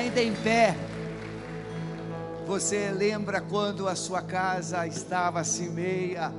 [0.00, 0.74] ainda em pé.
[2.46, 6.32] Você lembra quando a sua casa estava assim meia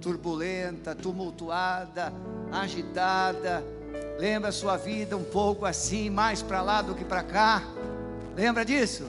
[0.00, 2.12] turbulenta, tumultuada,
[2.50, 3.62] agitada?
[4.18, 7.62] Lembra a sua vida um pouco assim, mais para lá do que para cá?
[8.34, 9.08] Lembra disso?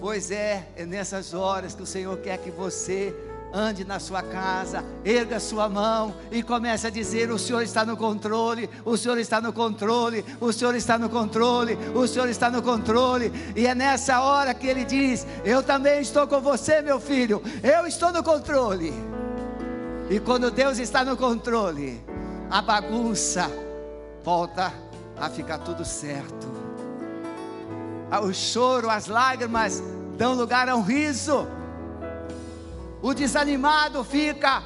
[0.00, 3.14] Pois é, é nessas horas que o Senhor quer que você
[3.52, 7.96] ande na sua casa, erga sua mão e comece a dizer: O Senhor está no
[7.96, 12.62] controle, o Senhor está no controle, o Senhor está no controle, o Senhor está no
[12.62, 13.32] controle.
[13.56, 17.86] E é nessa hora que ele diz: Eu também estou com você, meu filho, eu
[17.86, 18.92] estou no controle.
[20.10, 22.02] E quando Deus está no controle,
[22.50, 23.50] a bagunça
[24.24, 24.72] volta
[25.16, 26.48] a ficar tudo certo.
[28.22, 29.82] O choro, as lágrimas
[30.16, 31.46] dão lugar a um riso
[33.02, 34.62] o desanimado fica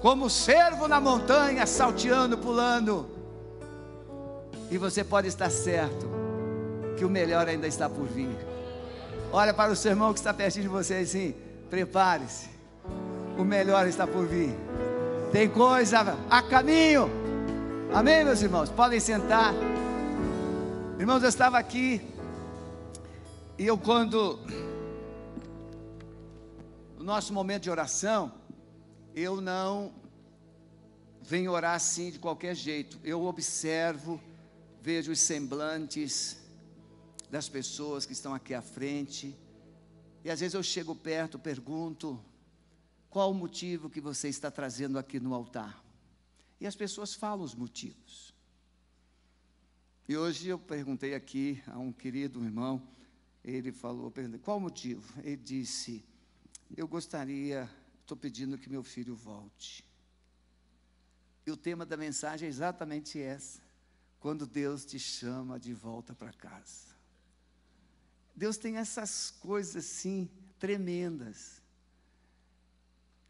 [0.00, 3.08] como servo na montanha, salteando, pulando.
[4.70, 6.08] E você pode estar certo
[6.96, 8.36] que o melhor ainda está por vir.
[9.32, 11.34] Olha para o seu irmão que está pertinho de você assim,
[11.70, 12.48] prepare-se.
[13.38, 14.54] O melhor está por vir.
[15.30, 17.10] Tem coisa a caminho.
[17.92, 18.70] Amém, meus irmãos?
[18.70, 19.54] Podem sentar.
[20.98, 22.00] Irmãos, eu estava aqui
[23.58, 24.38] e eu quando
[27.06, 28.34] nosso momento de oração,
[29.14, 29.94] eu não
[31.22, 32.98] venho orar assim de qualquer jeito.
[33.04, 34.20] Eu observo,
[34.82, 36.36] vejo os semblantes
[37.30, 39.38] das pessoas que estão aqui à frente.
[40.24, 42.20] E às vezes eu chego perto, pergunto:
[43.08, 45.80] qual o motivo que você está trazendo aqui no altar?
[46.60, 48.34] E as pessoas falam os motivos.
[50.08, 52.82] E hoje eu perguntei aqui a um querido irmão,
[53.44, 55.04] ele falou, qual o motivo?
[55.22, 56.04] Ele disse,
[56.74, 59.84] eu gostaria, estou pedindo que meu filho volte.
[61.46, 63.60] E o tema da mensagem é exatamente essa.
[64.18, 66.86] Quando Deus te chama de volta para casa.
[68.34, 70.28] Deus tem essas coisas assim
[70.58, 71.62] tremendas.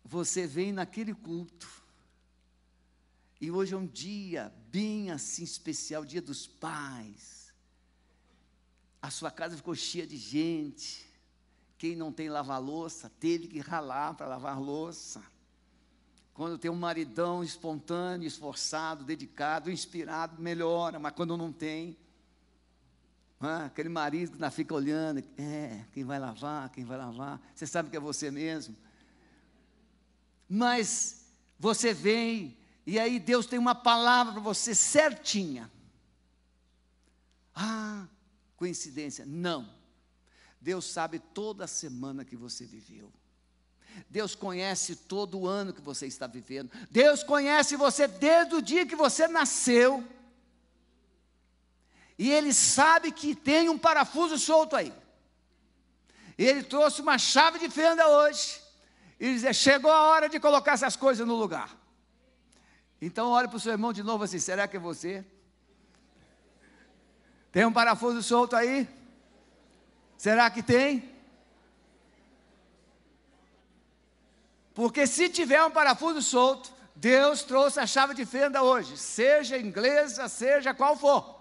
[0.04, 1.68] Você vem naquele culto.
[3.40, 7.52] E hoje é um dia bem assim especial, dia dos pais.
[9.02, 11.05] A sua casa ficou cheia de gente.
[11.78, 15.22] Quem não tem lavar louça, teve que ralar para lavar louça.
[16.32, 21.96] Quando tem um maridão espontâneo, esforçado, dedicado, inspirado, melhora, mas quando não tem,
[23.40, 27.96] aquele marido que fica olhando, é, quem vai lavar, quem vai lavar, você sabe que
[27.96, 28.76] é você mesmo.
[30.48, 31.26] Mas
[31.58, 32.56] você vem,
[32.86, 35.70] e aí Deus tem uma palavra para você certinha.
[37.54, 38.06] Ah,
[38.56, 39.24] coincidência?
[39.26, 39.75] Não.
[40.66, 43.12] Deus sabe toda a semana que você viveu.
[44.10, 46.72] Deus conhece todo o ano que você está vivendo.
[46.90, 50.04] Deus conhece você desde o dia que você nasceu.
[52.18, 54.92] E Ele sabe que tem um parafuso solto aí.
[56.36, 58.60] Ele trouxe uma chave de fenda hoje.
[59.20, 61.78] E diz: chegou a hora de colocar essas coisas no lugar.
[63.00, 65.24] Então olhe para o seu irmão de novo assim: será que é você?
[67.52, 68.95] Tem um parafuso solto aí?
[70.16, 71.16] Será que tem?
[74.74, 80.28] Porque se tiver um parafuso solto, Deus trouxe a chave de fenda hoje, seja inglesa,
[80.28, 81.36] seja qual for.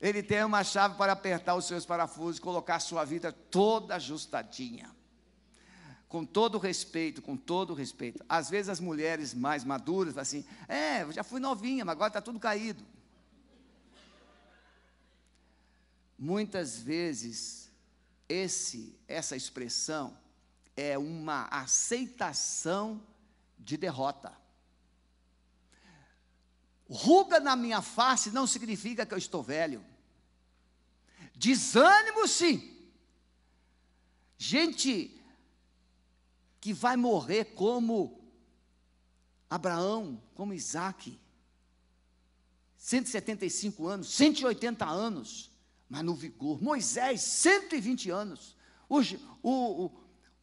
[0.00, 3.96] Ele tem uma chave para apertar os seus parafusos e colocar a sua vida toda
[3.96, 4.94] ajustadinha.
[6.08, 8.24] Com todo respeito, com todo respeito.
[8.28, 12.08] Às vezes as mulheres mais maduras falam assim: é, eu já fui novinha, mas agora
[12.08, 12.82] está tudo caído.
[16.18, 17.67] Muitas vezes
[18.28, 20.16] esse, essa expressão
[20.76, 23.02] é uma aceitação
[23.58, 24.36] de derrota.
[26.88, 29.84] Ruga na minha face não significa que eu estou velho.
[31.34, 32.76] Desânimo, sim.
[34.36, 35.20] Gente
[36.60, 38.18] que vai morrer como
[39.50, 41.18] Abraão, como Isaac,
[42.76, 45.47] 175 anos, 180 anos,
[45.88, 46.62] mas no vigor.
[46.62, 48.56] Moisés, 120 anos.
[48.88, 49.00] O,
[49.42, 49.90] o,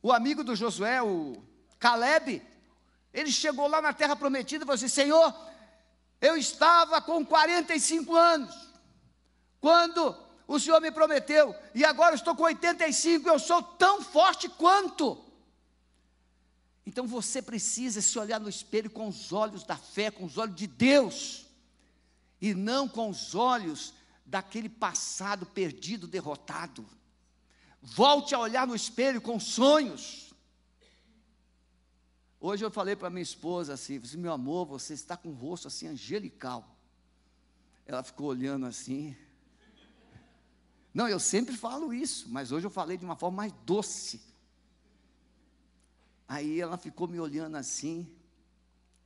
[0.02, 1.42] o, amigo do Josué, o
[1.80, 2.42] Caleb,
[3.14, 5.34] ele chegou lá na terra prometida e falou assim: Senhor,
[6.20, 8.56] eu estava com 45 anos,
[9.60, 10.16] quando
[10.48, 15.24] o Senhor me prometeu, e agora estou com 85, eu sou tão forte quanto.
[16.86, 20.56] Então você precisa se olhar no espelho com os olhos da fé, com os olhos
[20.56, 21.48] de Deus,
[22.40, 23.94] e não com os olhos
[24.26, 26.86] daquele passado perdido, derrotado.
[27.82, 30.34] Volte a olhar no espelho com sonhos.
[32.40, 35.88] Hoje eu falei para minha esposa assim, meu amor, você está com o rosto assim
[35.88, 36.76] angelical.
[37.86, 39.16] Ela ficou olhando assim.
[40.94, 44.22] Não, eu sempre falo isso, mas hoje eu falei de uma forma mais doce.
[46.28, 48.10] Aí ela ficou me olhando assim,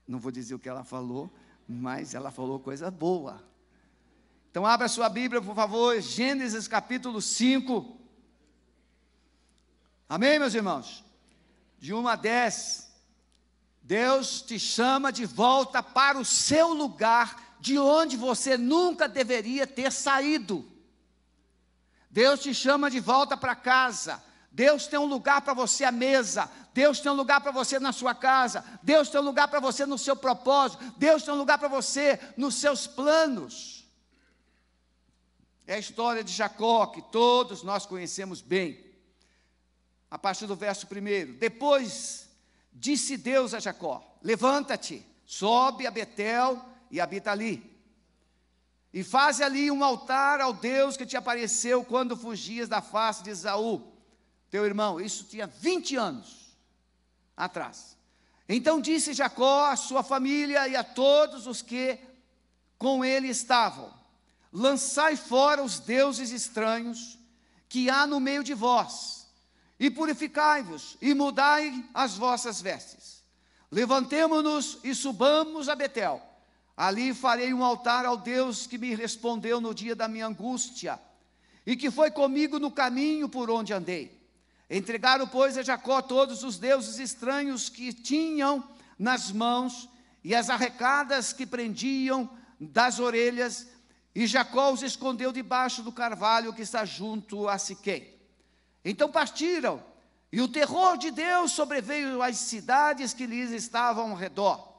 [0.07, 1.29] não vou dizer o que ela falou,
[1.67, 3.43] mas ela falou coisa boa.
[4.51, 7.97] Então abra sua Bíblia, por favor, Gênesis capítulo 5.
[10.07, 11.03] Amém, meus irmãos?
[11.77, 12.91] De 1 a 10,
[13.83, 19.91] Deus te chama de volta para o seu lugar, de onde você nunca deveria ter
[19.91, 20.65] saído.
[22.09, 24.23] Deus te chama de volta para casa.
[24.51, 26.49] Deus tem um lugar para você à mesa.
[26.73, 28.65] Deus tem um lugar para você na sua casa.
[28.81, 30.83] Deus tem um lugar para você no seu propósito.
[30.97, 33.78] Deus tem um lugar para você nos seus planos.
[35.69, 38.83] É a história de Jacó que todos nós conhecemos bem.
[40.09, 41.37] A partir do verso 1.
[41.37, 42.27] Depois
[42.73, 47.79] disse Deus a Jacó: Levanta-te, sobe a Betel e habita ali.
[48.91, 53.29] E faz ali um altar ao Deus que te apareceu quando fugias da face de
[53.29, 53.93] Esaú,
[54.49, 54.99] teu irmão.
[54.99, 56.57] Isso tinha 20 anos
[57.37, 57.95] atrás.
[58.49, 61.99] Então disse Jacó à sua família e a todos os que
[62.75, 63.98] com ele estavam:
[64.51, 67.17] Lançai fora os deuses estranhos
[67.67, 69.27] que há no meio de vós,
[69.79, 73.23] e purificai-vos, e mudai as vossas vestes.
[73.71, 76.29] Levantemo-nos e subamos a Betel
[76.79, 80.97] Ali farei um altar ao Deus que me respondeu no dia da minha angústia
[81.65, 84.17] e que foi comigo no caminho por onde andei.
[84.69, 88.63] Entregaram, pois, a Jacó todos os deuses estranhos que tinham
[88.97, 89.89] nas mãos
[90.23, 93.67] e as arrecadas que prendiam das orelhas,
[94.13, 98.13] e Jacó os escondeu debaixo do carvalho que está junto a Siquém.
[98.83, 99.83] Então partiram,
[100.31, 104.69] e o terror de Deus sobreveio às cidades que lhes estavam ao redor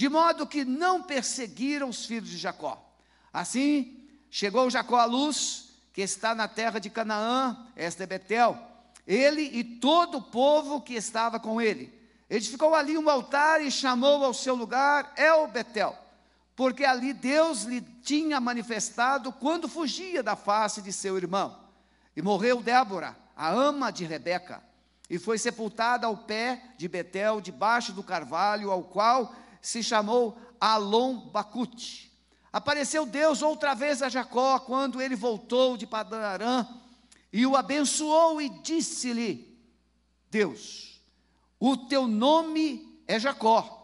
[0.00, 2.90] de modo que não perseguiram os filhos de Jacó.
[3.30, 8.58] Assim, chegou Jacó à luz, que está na terra de Canaã, esta é Betel,
[9.06, 11.92] ele e todo o povo que estava com ele.
[12.30, 15.94] Edificou ali um altar e chamou ao seu lugar El Betel,
[16.60, 21.58] porque ali Deus lhe tinha manifestado quando fugia da face de seu irmão.
[22.14, 24.62] E morreu Débora, a ama de Rebeca,
[25.08, 31.30] e foi sepultada ao pé de Betel, debaixo do carvalho, ao qual se chamou Alon
[31.30, 32.12] Bacute.
[32.52, 36.66] Apareceu Deus outra vez a Jacó quando ele voltou de Padarã
[37.32, 39.58] e o abençoou e disse-lhe:
[40.30, 41.00] Deus,
[41.58, 43.79] o teu nome é Jacó.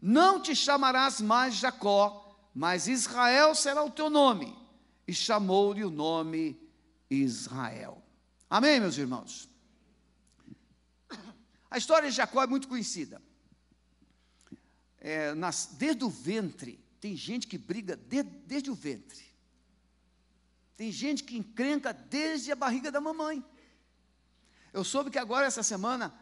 [0.00, 4.56] Não te chamarás mais Jacó, mas Israel será o teu nome.
[5.06, 6.58] E chamou-lhe o nome
[7.10, 8.02] Israel.
[8.48, 9.48] Amém, meus irmãos?
[11.70, 13.20] A história de Jacó é muito conhecida
[15.00, 16.78] é, nas, desde o ventre.
[17.00, 19.24] Tem gente que briga de, desde o ventre.
[20.76, 23.44] Tem gente que encrenca desde a barriga da mamãe.
[24.72, 26.14] Eu soube que agora, essa semana,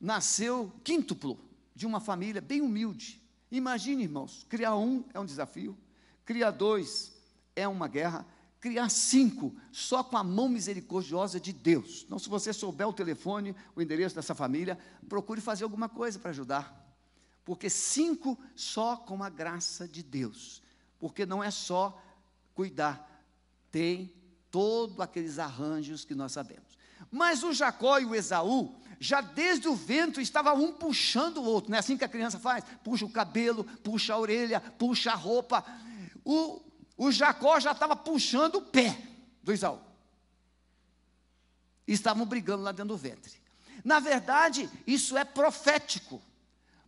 [0.00, 1.38] nasceu quíntuplo
[1.74, 3.22] de uma família bem humilde.
[3.50, 5.76] Imagine, irmãos, criar um é um desafio,
[6.24, 7.12] criar dois
[7.54, 8.26] é uma guerra,
[8.60, 12.02] criar cinco só com a mão misericordiosa de Deus.
[12.04, 14.78] Então, se você souber o telefone, o endereço dessa família,
[15.08, 16.86] procure fazer alguma coisa para ajudar
[17.46, 20.60] porque cinco só com a graça de Deus,
[20.98, 21.96] porque não é só
[22.56, 23.24] cuidar,
[23.70, 24.12] tem
[24.50, 26.76] todos aqueles arranjos que nós sabemos.
[27.08, 31.70] Mas o Jacó e o Esaú, já desde o vento, estava um puxando o outro,
[31.70, 32.64] não é assim que a criança faz?
[32.82, 35.64] Puxa o cabelo, puxa a orelha, puxa a roupa.
[36.24, 36.60] O,
[36.96, 38.96] o Jacó já estava puxando o pé
[39.42, 39.80] do Esaú.
[41.86, 43.32] Estavam brigando lá dentro do ventre.
[43.84, 46.20] Na verdade, isso é profético.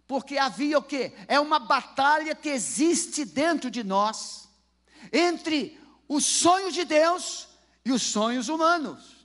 [0.07, 1.13] Porque havia o que?
[1.29, 4.49] É uma batalha que existe dentro de nós,
[5.13, 7.49] entre os sonhos de Deus
[7.85, 9.18] e os sonhos humanos.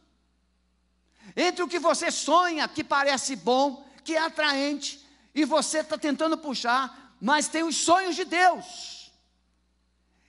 [1.36, 6.38] Entre o que você sonha, que parece bom, que é atraente, e você está tentando
[6.38, 9.12] puxar, mas tem os sonhos de Deus.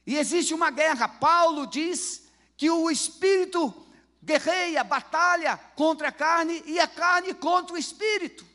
[0.07, 1.09] E existe uma guerra.
[1.09, 2.23] Paulo diz
[2.57, 3.85] que o espírito
[4.25, 8.47] guerreia, batalha contra a carne e a carne contra o espírito.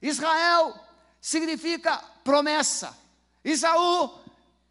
[0.00, 0.78] Israel
[1.20, 2.96] significa promessa.
[3.44, 4.20] Isaú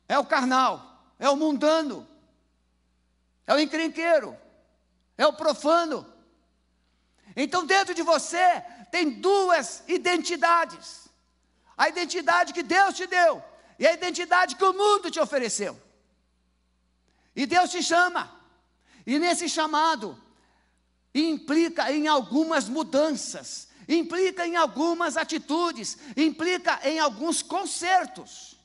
[0.08, 2.08] é o carnal, é o mundano,
[3.46, 4.36] é o encrenqueiro,
[5.17, 6.05] é o profano.
[7.41, 11.08] Então, dentro de você tem duas identidades:
[11.77, 13.41] a identidade que Deus te deu
[13.79, 15.79] e a identidade que o mundo te ofereceu.
[17.34, 18.29] E Deus te chama,
[19.05, 20.22] e nesse chamado
[21.15, 28.55] implica em algumas mudanças implica em algumas atitudes, implica em alguns consertos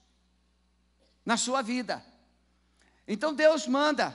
[1.24, 2.04] na sua vida.
[3.08, 4.14] Então Deus manda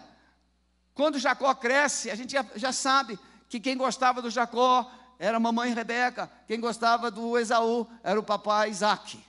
[0.93, 3.17] Quando Jacó cresce, a gente já, já sabe
[3.49, 8.23] que quem gostava do Jacó era a mamãe Rebeca, quem gostava do Esaú era o
[8.23, 9.19] papai Isaac.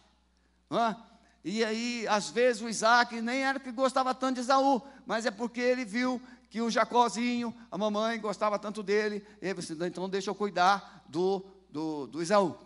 [0.71, 0.97] É?
[1.43, 5.31] E aí, às vezes, o Isaac nem era que gostava tanto de Esaú, mas é
[5.31, 10.09] porque ele viu que o Jacózinho, a mamãe gostava tanto dele, e ele disse, então
[10.09, 12.57] deixa eu cuidar do, do, do Esaú.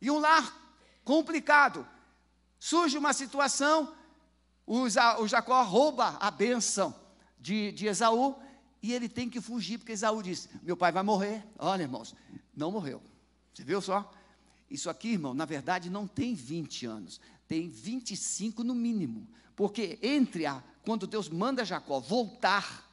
[0.00, 0.54] E um lar
[1.04, 1.86] complicado.
[2.58, 3.94] Surge uma situação,
[4.66, 4.86] o,
[5.26, 6.94] Jacó rouba a bênção
[7.38, 8.36] de, de Esaú,
[8.82, 11.44] e ele tem que fugir, porque Esaú disse: Meu pai vai morrer.
[11.58, 12.14] Olha, irmãos,
[12.56, 13.02] não morreu.
[13.52, 14.10] Você viu só?
[14.70, 19.26] Isso aqui, irmão, na verdade não tem 20 anos, tem 25 no mínimo.
[19.56, 22.88] Porque entre a quando Deus manda Jacó voltar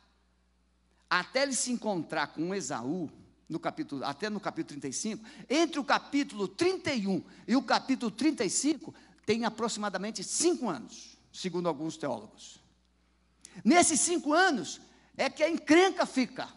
[1.09, 3.09] até ele se encontrar com Esaú,
[3.47, 8.93] no capítulo, até no capítulo 35, entre o capítulo 31 e o capítulo 35,
[9.25, 12.59] tem aproximadamente cinco anos, segundo alguns teólogos.
[13.63, 14.81] Nesses cinco anos,
[15.17, 16.47] é que a encrenca fica.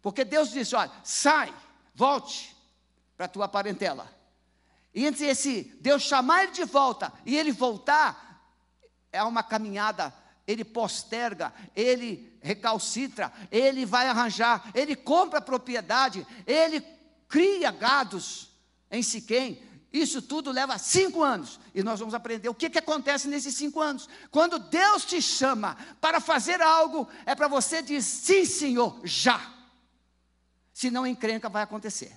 [0.00, 1.54] Porque Deus disse: olha, sai,
[1.94, 2.56] volte
[3.16, 4.10] para a tua parentela.
[4.94, 8.42] E entre esse Deus chamar ele de volta e ele voltar,
[9.12, 10.12] é uma caminhada,
[10.46, 16.80] ele posterga, ele recalcitra, ele vai arranjar, ele compra propriedade, ele
[17.28, 18.50] cria gados
[18.90, 19.62] em Siquém,
[20.00, 21.58] isso tudo leva cinco anos.
[21.74, 24.08] E nós vamos aprender o que, que acontece nesses cinco anos.
[24.30, 29.54] Quando Deus te chama para fazer algo, é para você dizer sim, Senhor, já.
[30.72, 32.12] Senão encrenca vai acontecer.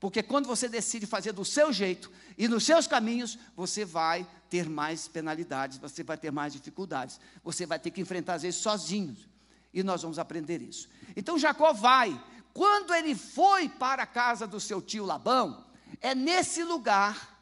[0.00, 4.68] Porque quando você decide fazer do seu jeito e nos seus caminhos, você vai ter
[4.68, 7.20] mais penalidades, você vai ter mais dificuldades.
[7.42, 9.16] Você vai ter que enfrentar às vezes sozinho.
[9.72, 10.88] E nós vamos aprender isso.
[11.16, 12.20] Então Jacó vai.
[12.54, 15.67] Quando ele foi para a casa do seu tio Labão,
[16.00, 17.38] é nesse lugar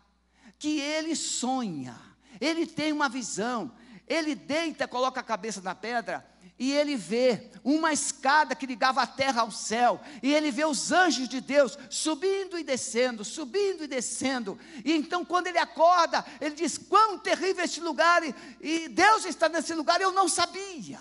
[0.59, 1.97] que ele sonha,
[2.41, 3.73] ele tem uma visão,
[4.07, 6.25] ele deita, coloca a cabeça na pedra
[6.59, 10.91] e ele vê uma escada que ligava a terra ao céu, e ele vê os
[10.91, 14.59] anjos de Deus subindo e descendo, subindo e descendo.
[14.83, 19.49] E então, quando ele acorda, ele diz: Quão terrível este lugar, e, e Deus está
[19.49, 20.99] nesse lugar, eu não sabia.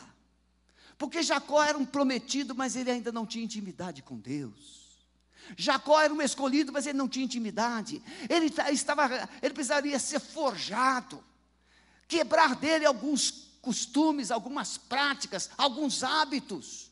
[0.97, 4.84] Porque Jacó era um prometido, mas ele ainda não tinha intimidade com Deus.
[5.57, 8.01] Jacó era um escolhido, mas ele não tinha intimidade.
[8.29, 11.23] Ele estava, ele precisaria ser forjado,
[12.07, 16.91] quebrar dele alguns costumes, algumas práticas, alguns hábitos.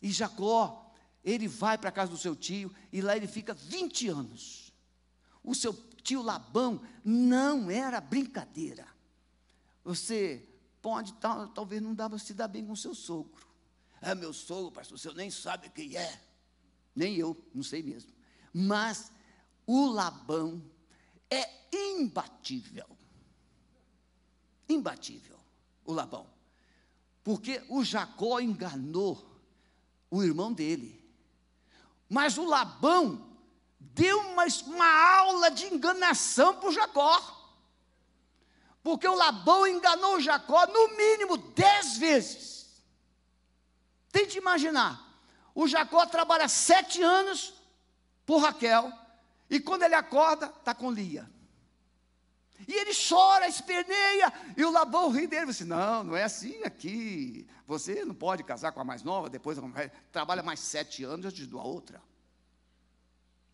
[0.00, 0.92] E Jacó,
[1.24, 4.72] ele vai para a casa do seu tio e lá ele fica 20 anos.
[5.42, 5.72] O seu
[6.02, 8.86] tio Labão não era brincadeira.
[9.84, 10.46] Você
[10.80, 13.48] pode, tal, talvez não dava se dar bem com seu sogro.
[14.00, 16.20] É meu sogro, pastor, o senhor nem sabe quem é.
[16.94, 18.12] Nem eu, não sei mesmo.
[18.52, 19.12] Mas
[19.66, 20.62] o Labão
[21.30, 22.86] é imbatível.
[24.68, 25.38] Imbatível,
[25.84, 26.26] o Labão.
[27.22, 29.40] Porque o Jacó enganou
[30.10, 31.00] o irmão dele.
[32.08, 33.36] Mas o Labão
[33.78, 37.40] deu uma, uma aula de enganação para o Jacó.
[38.82, 42.82] Porque o Labão enganou o Jacó no mínimo dez vezes.
[44.10, 45.09] Tente imaginar.
[45.54, 47.54] O Jacó trabalha sete anos
[48.24, 48.92] por Raquel,
[49.48, 51.28] e quando ele acorda, está com Lia.
[52.68, 57.48] E ele chora, esperneia, e o Labão ri dele, disse, não, não é assim aqui,
[57.66, 59.58] você não pode casar com a mais nova, depois
[60.12, 62.00] trabalha mais sete anos antes da outra.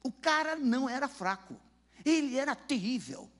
[0.02, 1.58] O cara não era fraco,
[2.04, 3.30] ele era terrível,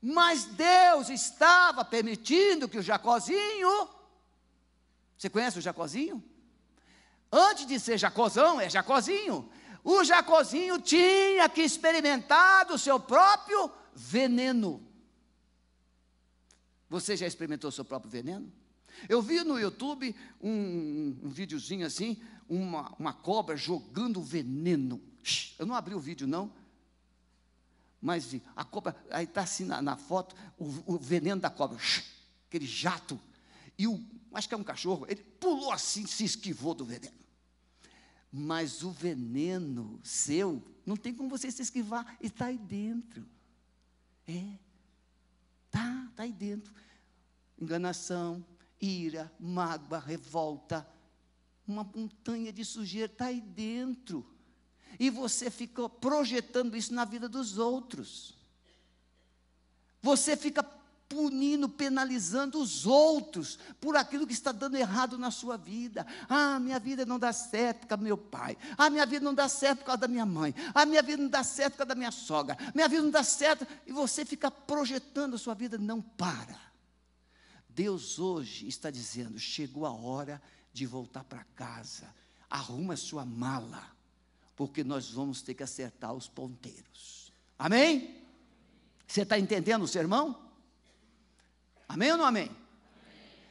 [0.00, 3.88] mas Deus estava permitindo que o Jacozinho,
[5.16, 6.22] você conhece o Jacozinho?
[7.32, 9.48] Antes de ser Jacozão, é Jacozinho.
[9.82, 14.86] O Jacozinho tinha que experimentar do seu próprio veneno.
[16.90, 18.52] Você já experimentou o seu próprio veneno?
[19.08, 25.00] Eu vi no YouTube um, um videozinho assim, uma, uma cobra jogando veneno.
[25.58, 26.52] Eu não abri o vídeo, não.
[27.98, 31.78] Mas a cobra, aí está assim na, na foto, o, o, veneno da cobra,
[32.46, 33.18] aquele jato.
[33.78, 37.21] E o, acho que é um cachorro, ele pulou assim, se esquivou do veneno.
[38.32, 43.28] Mas o veneno seu, não tem como você se esquivar, está aí dentro.
[44.26, 44.56] É.
[45.66, 46.72] Está, está aí dentro.
[47.60, 48.44] Enganação,
[48.80, 50.88] ira, mágoa, revolta,
[51.66, 54.26] uma montanha de sujeira está aí dentro.
[54.98, 58.36] E você ficou projetando isso na vida dos outros.
[60.02, 60.62] Você fica
[61.12, 66.06] punindo, penalizando os outros por aquilo que está dando errado na sua vida.
[66.26, 68.56] Ah, minha vida não dá certo por causa do meu pai.
[68.78, 70.54] Ah, minha vida não dá certo por causa da minha mãe.
[70.74, 72.56] Ah, minha vida não dá certo por causa da minha sogra.
[72.74, 73.66] Minha vida não dá certo.
[73.86, 76.58] E você fica projetando a sua vida, não para.
[77.68, 80.40] Deus hoje está dizendo: chegou a hora
[80.72, 82.12] de voltar para casa,
[82.48, 83.94] arruma sua mala,
[84.56, 87.30] porque nós vamos ter que acertar os ponteiros.
[87.58, 88.22] Amém?
[89.06, 90.41] Você está entendendo o sermão?
[91.92, 92.44] Amém ou não amém?
[92.44, 92.56] amém?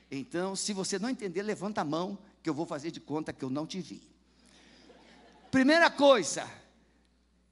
[0.10, 3.46] Então, se você não entender, levanta a mão, que eu vou fazer de conta que
[3.46, 4.02] eu não te vi.
[5.52, 6.50] Primeira coisa,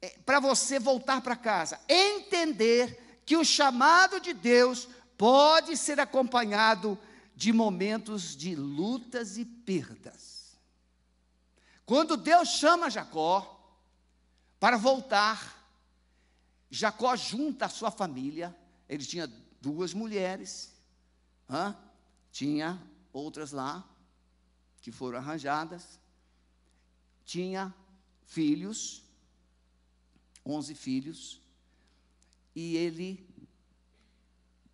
[0.01, 6.97] é, para você voltar para casa, entender que o chamado de Deus pode ser acompanhado
[7.35, 10.57] de momentos de lutas e perdas.
[11.85, 13.77] Quando Deus chama Jacó
[14.59, 15.69] para voltar,
[16.71, 18.55] Jacó junta a sua família,
[18.87, 19.31] ele tinha
[19.61, 20.78] duas mulheres,
[21.49, 21.75] hã?
[22.31, 23.87] tinha outras lá
[24.81, 25.99] que foram arranjadas,
[27.25, 27.73] tinha
[28.23, 29.03] filhos,
[30.45, 31.41] onze filhos,
[32.55, 33.27] e ele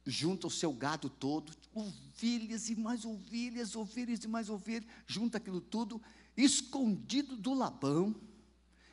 [0.06, 5.60] junta o seu gado todo, ovelhas e mais ovelhas, ovelhas e mais ovelhas, junta aquilo
[5.60, 6.02] tudo,
[6.38, 8.16] escondido do Labão,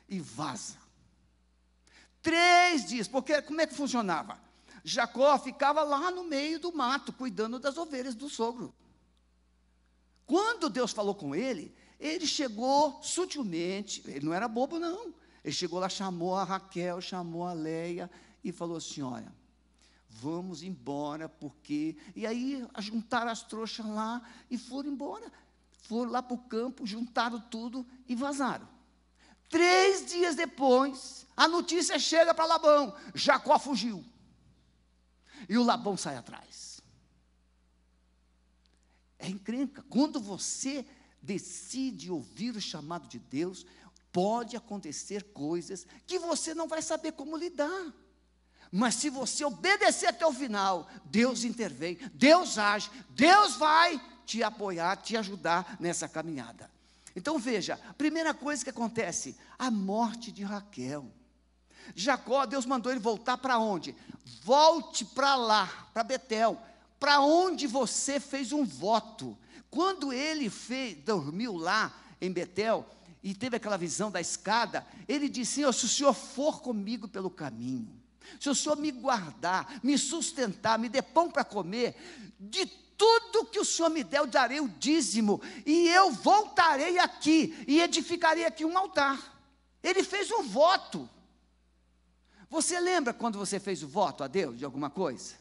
[0.09, 0.77] e vaza.
[2.21, 4.39] Três dias, porque como é que funcionava?
[4.83, 8.73] Jacó ficava lá no meio do mato, cuidando das ovelhas do sogro.
[10.25, 15.13] Quando Deus falou com ele, ele chegou sutilmente, ele não era bobo, não.
[15.43, 18.09] Ele chegou lá, chamou a Raquel, chamou a Leia
[18.43, 19.33] e falou assim: Olha,
[20.09, 21.95] vamos embora, porque.
[22.15, 25.31] E aí juntaram as trouxas lá e foram embora.
[25.83, 28.67] Foram lá para o campo, juntaram tudo e vazaram.
[29.49, 34.03] Três dias depois, a notícia chega para Labão: Jacó fugiu.
[35.47, 36.81] E o Labão sai atrás.
[39.19, 39.83] É encrenca.
[39.89, 40.85] Quando você
[41.21, 43.65] decide ouvir o chamado de Deus,
[44.11, 47.93] pode acontecer coisas que você não vai saber como lidar.
[48.71, 54.95] Mas se você obedecer até o final, Deus intervém, Deus age, Deus vai te apoiar,
[54.97, 56.69] te ajudar nessa caminhada.
[57.15, 61.11] Então veja, primeira coisa que acontece, a morte de Raquel.
[61.95, 63.95] Jacó, Deus mandou ele voltar para onde?
[64.43, 66.59] Volte para lá, para Betel,
[66.99, 69.37] para onde você fez um voto.
[69.69, 72.85] Quando ele fez, dormiu lá em Betel
[73.23, 77.29] e teve aquela visão da escada, ele disse: Senhor, se o Senhor for comigo pelo
[77.29, 77.89] caminho,
[78.39, 81.95] se o Senhor me guardar, me sustentar, me der pão para comer,
[82.39, 87.63] de tudo que o Senhor me der, eu darei o dízimo, e eu voltarei aqui
[87.67, 89.33] e edificarei aqui um altar.
[89.81, 91.09] Ele fez um voto.
[92.63, 95.33] Você lembra quando você fez o voto a Deus de alguma coisa?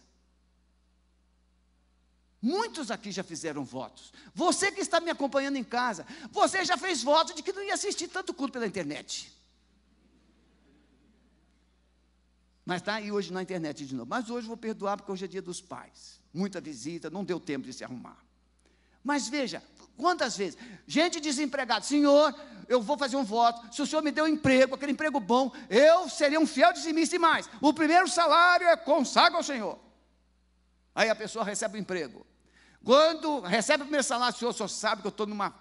[2.42, 4.12] Muitos aqui já fizeram votos.
[4.34, 7.74] Você que está me acompanhando em casa, você já fez voto de que não ia
[7.74, 9.32] assistir tanto culto pela internet.
[12.64, 14.10] Mas está aí hoje na internet de novo.
[14.10, 16.20] Mas hoje vou perdoar porque hoje é dia dos pais.
[16.34, 18.18] Muita visita, não deu tempo de se arrumar.
[19.04, 19.62] Mas veja,
[19.96, 20.58] quantas vezes?
[20.86, 22.34] Gente desempregada, Senhor,
[22.68, 23.74] eu vou fazer um voto.
[23.74, 27.16] Se o Senhor me deu um emprego, aquele emprego bom, eu seria um fiel dizimista
[27.16, 27.48] e mais.
[27.60, 29.78] O primeiro salário é consagra ao Senhor.
[30.94, 32.26] Aí a pessoa recebe o emprego.
[32.84, 35.54] Quando recebe o primeiro salário, o senhor só sabe que eu estou numa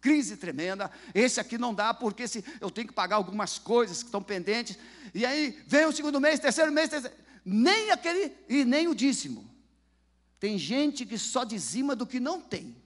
[0.00, 0.90] crise tremenda.
[1.14, 4.76] Esse aqui não dá, porque se eu tenho que pagar algumas coisas que estão pendentes.
[5.14, 9.48] E aí vem o segundo mês, terceiro mês, terceiro, nem aquele e nem o dízimo.
[10.40, 12.81] Tem gente que só dizima do que não tem.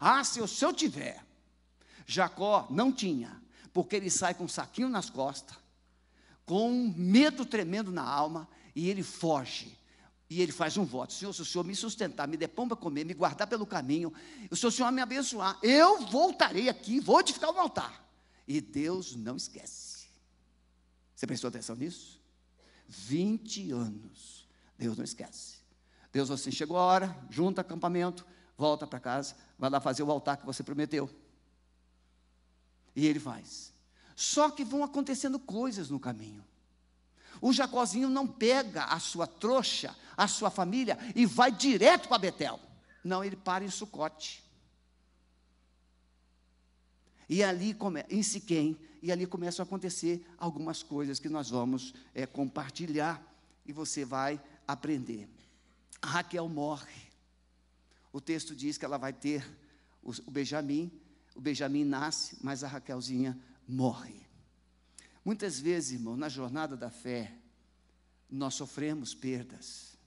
[0.00, 1.24] Ah, se eu, se eu tiver.
[2.06, 5.56] Jacó não tinha, porque ele sai com um saquinho nas costas,
[6.44, 9.78] com um medo tremendo na alma, e ele foge
[10.28, 12.76] e ele faz um voto: Senhor, se o Senhor me sustentar, me der pão para
[12.76, 14.12] comer, me guardar pelo caminho,
[14.52, 18.04] se o Senhor me abençoar, eu voltarei aqui, vou edificar um altar.
[18.46, 20.06] E Deus não esquece.
[21.14, 22.20] Você prestou atenção nisso?
[22.88, 24.46] 20 anos.
[24.76, 25.58] Deus não esquece.
[26.12, 28.26] Deus assim, chegou a hora, junta acampamento,
[28.56, 31.08] volta para casa, vai lá fazer o altar que você prometeu.
[32.94, 33.72] E ele faz.
[34.14, 36.44] Só que vão acontecendo coisas no caminho.
[37.40, 42.60] O Jacózinho não pega a sua trouxa, a sua família e vai direto para Betel.
[43.02, 44.44] Não, ele para em Sucote.
[47.26, 47.74] E ali,
[48.10, 53.22] em Siquém, e ali começam a acontecer algumas coisas que nós vamos é, compartilhar
[53.64, 55.26] e você vai aprender.
[56.02, 57.13] A Raquel morre.
[58.14, 59.44] O texto diz que ela vai ter
[60.00, 60.88] o, Benjamim,
[61.34, 64.24] o Benjamim nasce, mas a Raquelzinha morre.
[65.24, 67.36] Muitas vezes, irmão, na jornada da fé,
[68.30, 69.98] nós sofremos perdas,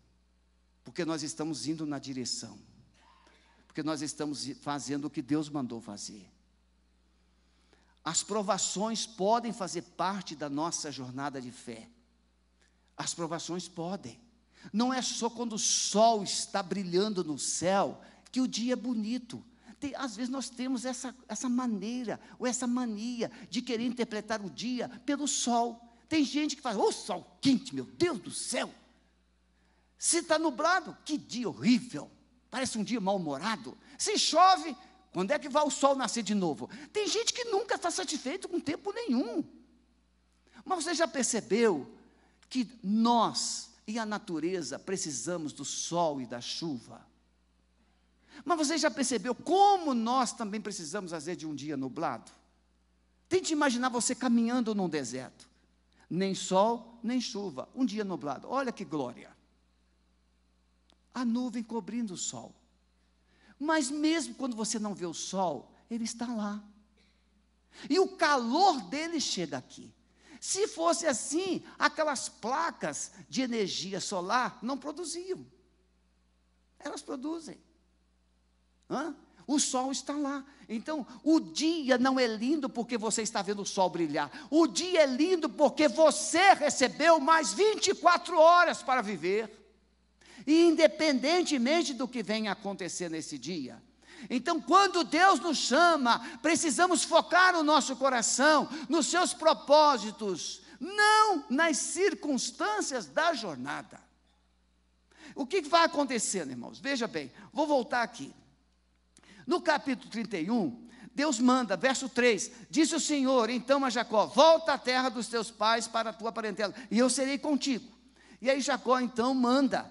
[0.85, 2.57] porque nós estamos indo na direção,
[3.65, 6.31] porque nós estamos fazendo o que Deus mandou fazer.
[8.05, 11.89] As provações podem fazer parte da nossa jornada de fé.
[12.95, 14.17] As provações podem.
[14.71, 18.01] Não é só quando o sol está brilhando no céu
[18.31, 19.43] que o dia é bonito.
[19.79, 24.49] Tem, às vezes nós temos essa, essa maneira, ou essa mania de querer interpretar o
[24.49, 25.81] dia pelo sol.
[26.09, 28.73] Tem gente que fala, ô oh, sol quente, meu Deus do céu.
[29.97, 32.09] Se está nublado, que dia horrível.
[32.49, 33.77] Parece um dia mal-humorado.
[33.97, 34.75] Se chove,
[35.11, 36.69] quando é que vai o sol nascer de novo?
[36.93, 39.43] Tem gente que nunca está satisfeito com tempo nenhum.
[40.63, 41.91] Mas você já percebeu
[42.49, 47.07] que nós e a natureza precisamos do sol e da chuva?
[48.43, 52.31] Mas você já percebeu como nós também precisamos, às vezes, de um dia nublado?
[53.27, 55.49] Tente imaginar você caminhando num deserto.
[56.09, 57.67] Nem sol, nem chuva.
[57.75, 58.47] Um dia nublado.
[58.47, 59.35] Olha que glória.
[61.13, 62.53] A nuvem cobrindo o sol.
[63.59, 66.63] Mas mesmo quando você não vê o sol, ele está lá.
[67.89, 69.93] E o calor dele chega aqui.
[70.39, 75.45] Se fosse assim, aquelas placas de energia solar não produziam.
[76.79, 77.57] Elas produzem.
[78.89, 79.15] Hã?
[79.45, 80.45] O sol está lá.
[80.67, 84.29] Então, o dia não é lindo porque você está vendo o sol brilhar.
[84.51, 89.49] O dia é lindo porque você recebeu mais 24 horas para viver.
[90.45, 93.81] E independentemente do que venha acontecer nesse dia.
[94.29, 101.77] Então, quando Deus nos chama, precisamos focar o nosso coração nos seus propósitos, não nas
[101.77, 104.01] circunstâncias da jornada.
[105.35, 106.79] O que vai acontecendo, irmãos?
[106.79, 108.33] Veja bem, vou voltar aqui.
[109.45, 114.77] No capítulo 31, Deus manda, verso 3: Disse o Senhor então a Jacó: Volta à
[114.77, 117.91] terra dos teus pais para a tua parentela, e eu serei contigo.
[118.41, 119.89] E aí Jacó então manda,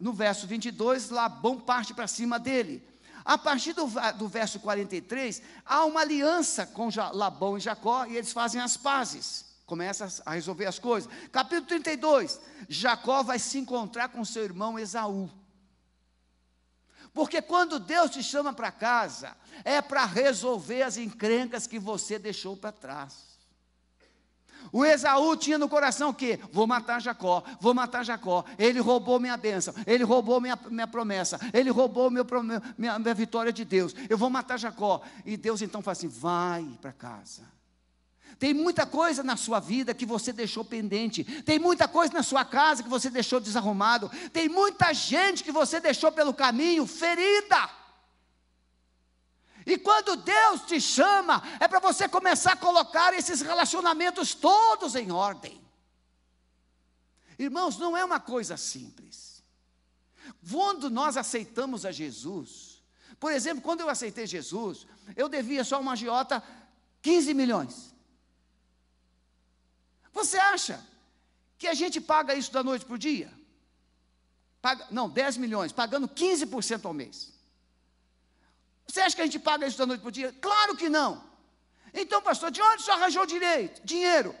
[0.00, 2.86] no verso 22, Labão parte para cima dele.
[3.24, 3.86] A partir do,
[4.18, 9.54] do verso 43, há uma aliança com Labão e Jacó, e eles fazem as pazes
[9.66, 11.10] começa a resolver as coisas.
[11.32, 15.30] Capítulo 32, Jacó vai se encontrar com seu irmão Esaú.
[17.12, 22.56] Porque quando Deus te chama para casa, é para resolver as encrencas que você deixou
[22.56, 23.33] para trás.
[24.72, 26.38] O Esaú tinha no coração o quê?
[26.52, 28.44] Vou matar Jacó, vou matar Jacó.
[28.58, 32.26] Ele roubou minha bênção, ele roubou minha, minha promessa, ele roubou meu,
[32.76, 33.94] minha, minha vitória de Deus.
[34.08, 35.00] Eu vou matar Jacó.
[35.24, 37.54] E Deus então fala assim: vai para casa.
[38.38, 41.24] Tem muita coisa na sua vida que você deixou pendente.
[41.42, 44.10] Tem muita coisa na sua casa que você deixou desarrumado.
[44.32, 47.70] Tem muita gente que você deixou pelo caminho ferida.
[49.66, 55.10] E quando Deus te chama, é para você começar a colocar esses relacionamentos todos em
[55.10, 55.60] ordem.
[57.38, 59.42] Irmãos, não é uma coisa simples.
[60.50, 62.82] Quando nós aceitamos a Jesus,
[63.18, 66.42] por exemplo, quando eu aceitei Jesus, eu devia só uma agiota
[67.02, 67.94] 15 milhões.
[70.12, 70.84] Você acha
[71.58, 73.32] que a gente paga isso da noite para o dia?
[74.60, 77.32] Paga, não, 10 milhões, pagando 15% ao mês.
[78.86, 80.34] Você acha que a gente paga isso da noite para o dia?
[80.40, 81.22] Claro que não.
[81.92, 84.34] Então, pastor, de onde você arranjou direito, dinheiro?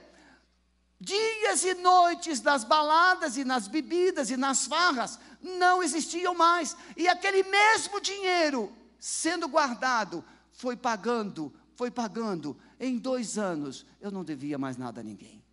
[1.00, 6.76] Dias e noites nas baladas e nas bebidas e nas farras não existiam mais.
[6.96, 12.58] E aquele mesmo dinheiro sendo guardado foi pagando, foi pagando.
[12.80, 15.44] Em dois anos eu não devia mais nada a ninguém.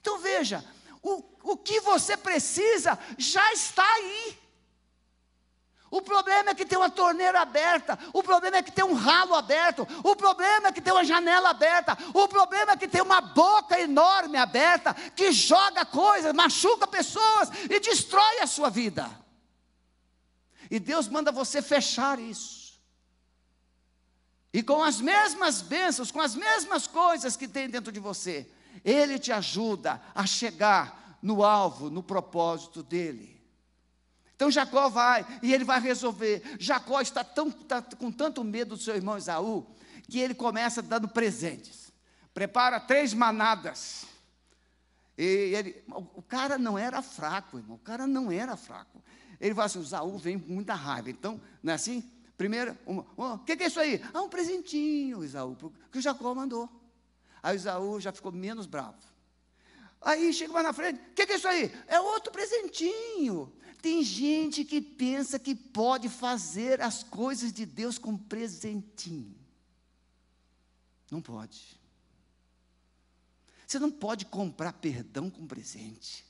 [0.00, 0.64] Então veja,
[1.02, 4.38] o, o que você precisa já está aí.
[5.90, 9.34] O problema é que tem uma torneira aberta, o problema é que tem um ralo
[9.34, 13.20] aberto, o problema é que tem uma janela aberta, o problema é que tem uma
[13.20, 19.10] boca enorme aberta que joga coisas, machuca pessoas e destrói a sua vida.
[20.70, 22.80] E Deus manda você fechar isso.
[24.52, 28.48] E com as mesmas bênçãos, com as mesmas coisas que tem dentro de você,
[28.84, 33.39] ele te ajuda a chegar no alvo, no propósito dele.
[34.40, 36.42] Então Jacó vai e ele vai resolver.
[36.58, 39.66] Jacó está, tão, está com tanto medo do seu irmão Esaú
[40.08, 41.92] que ele começa dando presentes.
[42.32, 44.06] Prepara três manadas.
[45.18, 47.76] E ele, o cara não era fraco, irmão.
[47.76, 49.04] O cara não era fraco.
[49.38, 51.10] Ele fala assim: Esaú vem com muita raiva.
[51.10, 52.02] Então, não é assim?
[52.38, 54.02] Primeiro, o que, que é isso aí?
[54.14, 55.54] Ah, um presentinho, Esaú,
[55.92, 56.66] que o Jacó mandou.
[57.42, 58.96] Aí Isaú já ficou menos bravo.
[60.00, 61.70] Aí chega mais na frente, o que, que é isso aí?
[61.86, 63.52] É outro presentinho.
[63.80, 69.34] Tem gente que pensa que pode fazer as coisas de Deus com presentinho.
[71.10, 71.78] Não pode.
[73.66, 76.26] Você não pode comprar perdão com presente.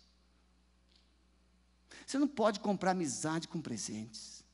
[2.06, 4.44] Você não pode comprar amizade com presentes.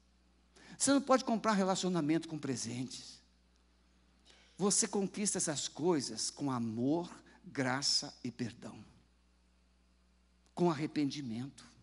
[0.78, 3.20] Você não pode comprar relacionamento com presentes.
[4.56, 7.10] Você conquista essas coisas com amor,
[7.44, 8.82] graça e perdão.
[10.54, 11.75] Com arrependimento.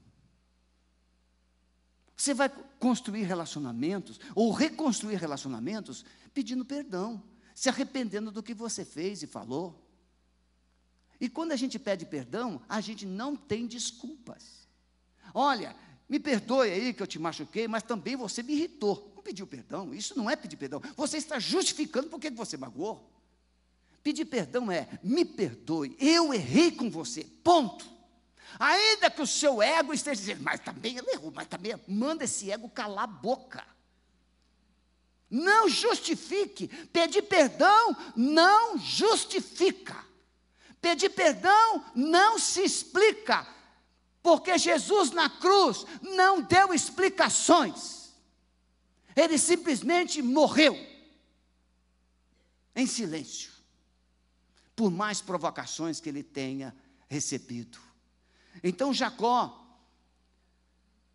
[2.24, 2.48] Você vai
[2.80, 7.22] construir relacionamentos ou reconstruir relacionamentos pedindo perdão,
[7.54, 9.86] se arrependendo do que você fez e falou.
[11.20, 14.70] E quando a gente pede perdão, a gente não tem desculpas.
[15.34, 15.76] Olha,
[16.08, 19.12] me perdoe aí que eu te machuquei, mas também você me irritou.
[19.18, 20.82] Não pediu perdão, isso não é pedir perdão.
[20.96, 23.12] Você está justificando porque você magoou.
[24.02, 27.86] Pedir perdão é, me perdoe, eu errei com você, ponto.
[28.60, 32.52] Ainda que o seu ego esteja dizendo, mas também ele errou, mas também, manda esse
[32.52, 33.66] ego calar a boca.
[35.30, 36.68] Não justifique.
[36.68, 40.06] Pedir perdão não justifica.
[40.80, 43.48] Pedir perdão não se explica.
[44.22, 48.14] Porque Jesus na cruz não deu explicações.
[49.16, 50.76] Ele simplesmente morreu
[52.76, 53.52] em silêncio.
[54.76, 56.76] Por mais provocações que ele tenha
[57.10, 57.80] recebido.
[58.64, 59.60] Então Jacó,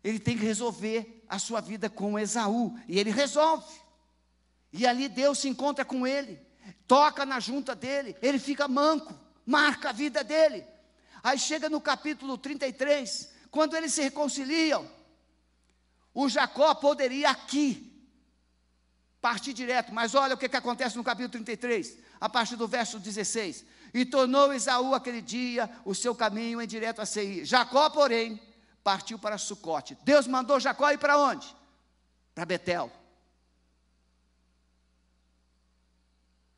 [0.03, 3.79] ele tem que resolver a sua vida com Esaú, e ele resolve.
[4.71, 6.39] E ali Deus se encontra com ele,
[6.87, 9.13] toca na junta dele, ele fica manco,
[9.45, 10.65] marca a vida dele.
[11.23, 14.87] Aí chega no capítulo 33, quando eles se reconciliam,
[16.13, 17.89] o Jacó poderia aqui
[19.21, 22.99] partir direto, mas olha o que, que acontece no capítulo 33, a partir do verso
[22.99, 23.65] 16.
[23.93, 27.45] E tornou Esaú aquele dia o seu caminho em direto a Seir.
[27.45, 28.39] Jacó, porém,
[28.83, 29.97] partiu para Sucote.
[30.03, 31.55] Deus mandou Jacó ir para onde?
[32.35, 32.91] Para Betel.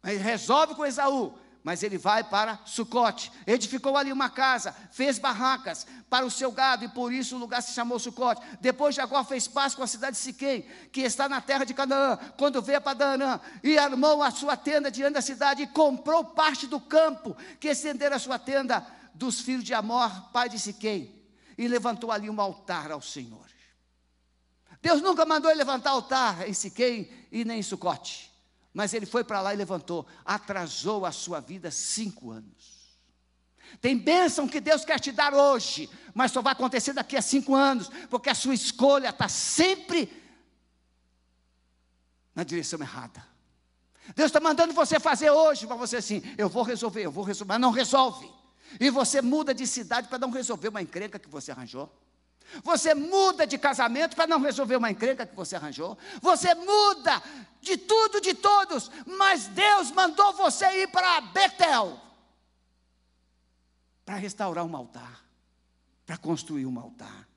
[0.04, 3.32] Ele resolve com Esaú mas ele vai para Sucote.
[3.46, 7.62] Edificou ali uma casa, fez barracas para o seu gado, e por isso o lugar
[7.62, 8.42] se chamou Sucote.
[8.60, 12.18] Depois Jacó fez paz com a cidade de Siquém, que está na terra de Canaã,
[12.38, 16.66] quando veio para Danã, e armou a sua tenda diante da cidade, e comprou parte
[16.66, 21.22] do campo, que estendera a sua tenda dos filhos de Amor, pai de Siquém,
[21.58, 23.52] e levantou ali um altar ao Senhor.
[24.82, 28.31] Deus nunca mandou ele levantar altar em Siquém e nem em Sucote.
[28.74, 32.82] Mas ele foi para lá e levantou, atrasou a sua vida cinco anos.
[33.80, 37.56] Tem bênção que Deus quer te dar hoje, mas só vai acontecer daqui a cinco
[37.56, 40.12] anos, porque a sua escolha está sempre
[42.36, 43.26] na direção errada.
[44.16, 47.54] Deus está mandando você fazer hoje para você assim, eu vou resolver, eu vou resolver,
[47.54, 48.30] mas não resolve.
[48.80, 51.92] E você muda de cidade para não resolver uma encrenca que você arranjou.
[52.64, 55.98] Você muda de casamento para não resolver uma encrenca que você arranjou.
[56.22, 57.22] Você muda
[57.62, 58.92] de tudo, de todos.
[59.06, 62.12] Mas Deus mandou você ir para Betel
[64.12, 65.24] para restaurar um altar,
[66.06, 67.30] para construir um altar.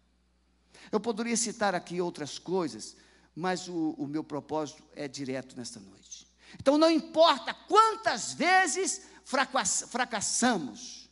[0.91, 2.97] Eu poderia citar aqui outras coisas,
[3.35, 6.27] mas o, o meu propósito é direto nesta noite.
[6.61, 11.09] Então, não importa quantas vezes fracassamos,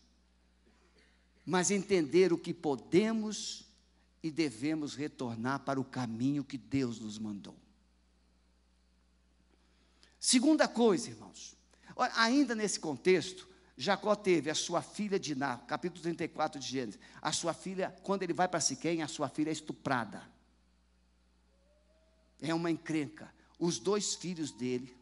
[1.46, 3.64] mas entender o que podemos
[4.22, 7.56] e devemos retornar para o caminho que Deus nos mandou.
[10.18, 11.56] Segunda coisa, irmãos,
[12.14, 17.00] ainda nesse contexto, Jacó teve a sua filha Diná, capítulo 34 de Gênesis.
[17.20, 20.22] A sua filha, quando ele vai para Siquém, a sua filha é estuprada.
[22.40, 23.32] É uma encrenca.
[23.58, 24.96] Os dois filhos dele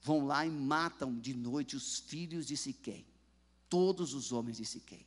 [0.00, 3.04] vão lá e matam de noite os filhos de Siquém.
[3.68, 5.06] Todos os homens de Siquém.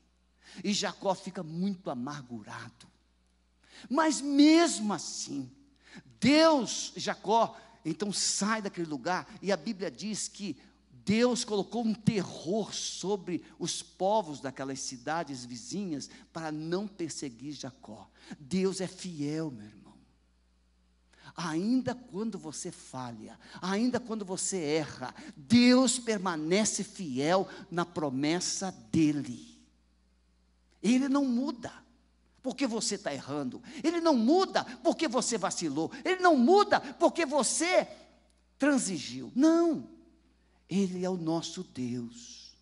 [0.63, 2.87] E Jacó fica muito amargurado.
[3.89, 5.49] Mas mesmo assim,
[6.19, 10.57] Deus, Jacó, então sai daquele lugar, e a Bíblia diz que
[11.05, 18.09] Deus colocou um terror sobre os povos daquelas cidades vizinhas para não perseguir Jacó.
[18.39, 19.93] Deus é fiel, meu irmão.
[21.37, 29.54] Ainda quando você falha, ainda quando você erra, Deus permanece fiel na promessa dEle.
[30.85, 31.73] Ele não muda
[32.43, 33.61] porque você está errando.
[33.83, 35.91] Ele não muda porque você vacilou.
[36.03, 37.87] Ele não muda porque você
[38.59, 39.31] transigiu.
[39.35, 39.89] Não.
[40.69, 42.53] Ele é o nosso Deus.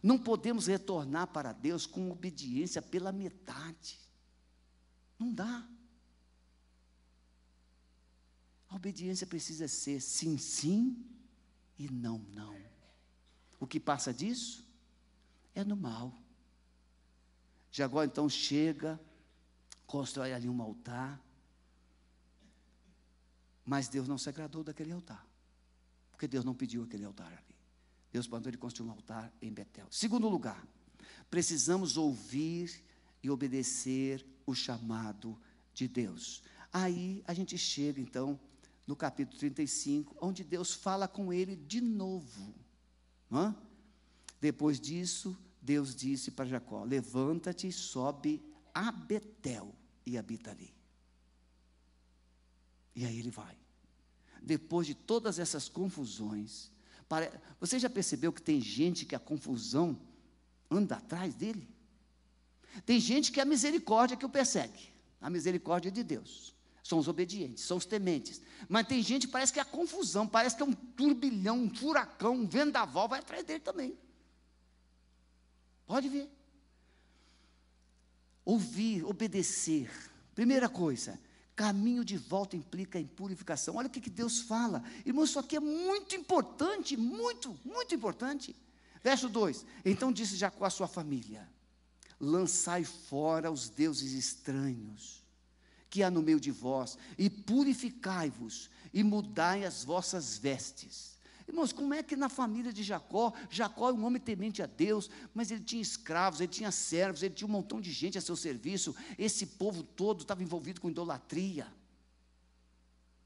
[0.00, 3.98] Não podemos retornar para Deus com obediência pela metade.
[5.18, 5.66] Não dá.
[8.68, 11.04] A obediência precisa ser sim, sim
[11.76, 12.56] e não, não.
[13.58, 14.64] O que passa disso
[15.56, 16.23] é no mal.
[17.76, 19.00] Jacó então chega,
[19.84, 21.20] constrói ali um altar.
[23.66, 25.26] Mas Deus não se agradou daquele altar.
[26.12, 27.56] Porque Deus não pediu aquele altar ali.
[28.12, 29.88] Deus mandou ele construir um altar em Betel.
[29.90, 30.64] Segundo lugar,
[31.28, 32.80] precisamos ouvir
[33.20, 35.36] e obedecer o chamado
[35.72, 36.44] de Deus.
[36.72, 38.38] Aí a gente chega então
[38.86, 42.54] no capítulo 35, onde Deus fala com ele de novo.
[44.40, 48.42] Depois disso, Deus disse para Jacó: Levanta-te, sobe
[48.74, 49.74] a Betel
[50.04, 50.74] e habita ali.
[52.94, 53.56] E aí ele vai.
[54.42, 56.70] Depois de todas essas confusões,
[57.58, 59.98] você já percebeu que tem gente que a confusão
[60.70, 61.66] anda atrás dele?
[62.84, 66.54] Tem gente que é a misericórdia que o persegue, a misericórdia de Deus.
[66.82, 68.42] São os obedientes, são os tementes.
[68.68, 71.74] Mas tem gente que parece que é a confusão, parece que é um turbilhão, um
[71.74, 73.96] furacão, um vendaval, vai atrás dele também.
[75.86, 76.30] Pode ver.
[78.44, 79.90] Ouvir, obedecer.
[80.34, 81.18] Primeira coisa,
[81.54, 83.76] caminho de volta implica em purificação.
[83.76, 84.82] Olha o que, que Deus fala.
[85.04, 88.54] Irmão, isso aqui é muito importante, muito, muito importante.
[89.02, 91.48] Verso 2: Então disse Jacó à sua família:
[92.18, 95.24] Lançai fora os deuses estranhos
[95.94, 101.13] que há no meio de vós, e purificai-vos, e mudai as vossas vestes.
[101.46, 105.10] Irmãos, como é que na família de Jacó, Jacó é um homem temente a Deus,
[105.34, 108.34] mas ele tinha escravos, ele tinha servos, ele tinha um montão de gente a seu
[108.34, 111.66] serviço, esse povo todo estava envolvido com idolatria.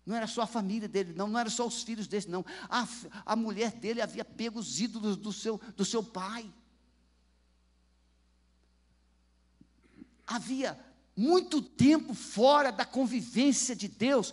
[0.04, 2.44] Não era só a família dele, não, não era só os filhos dele, não.
[2.68, 2.88] A,
[3.24, 6.50] a mulher dele havia pego os ídolos do seu, do seu pai.
[10.26, 10.78] Havia
[11.14, 14.32] muito tempo fora da convivência de Deus,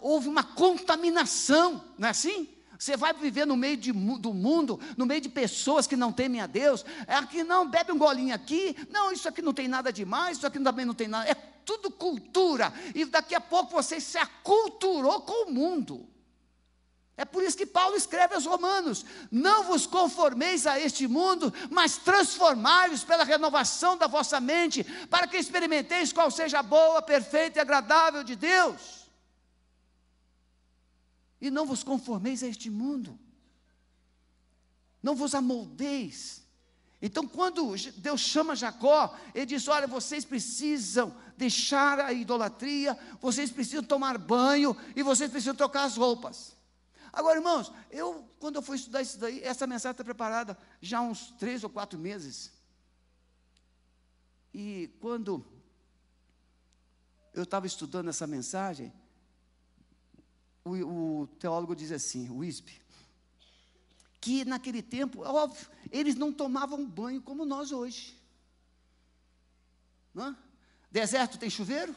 [0.00, 2.48] houve uma contaminação, não é assim?
[2.80, 6.40] Você vai viver no meio de, do mundo, no meio de pessoas que não temem
[6.40, 9.92] a Deus, é aqui não, bebe um golinho aqui, não, isso aqui não tem nada
[9.92, 14.00] demais, isso aqui também não tem nada, é tudo cultura, e daqui a pouco você
[14.00, 16.08] se aculturou com o mundo.
[17.18, 21.98] É por isso que Paulo escreve aos Romanos: Não vos conformeis a este mundo, mas
[21.98, 27.60] transformai-vos pela renovação da vossa mente, para que experimenteis qual seja a boa, perfeita e
[27.60, 28.99] agradável de Deus.
[31.40, 33.18] E não vos conformeis a este mundo,
[35.02, 36.42] não vos amoldeis.
[37.02, 43.82] Então, quando Deus chama Jacó, ele diz: Olha, vocês precisam deixar a idolatria, vocês precisam
[43.82, 46.54] tomar banho e vocês precisam trocar as roupas.
[47.12, 51.02] Agora, irmãos, eu, quando eu fui estudar isso daí, essa mensagem está preparada já há
[51.02, 52.52] uns três ou quatro meses.
[54.52, 55.44] E quando
[57.32, 58.92] eu estava estudando essa mensagem,
[60.64, 62.80] o, o teólogo diz assim, o ISP,
[64.20, 68.18] que naquele tempo, óbvio, eles não tomavam banho como nós hoje.
[70.14, 70.36] Não?
[70.90, 71.94] Deserto tem chuveiro?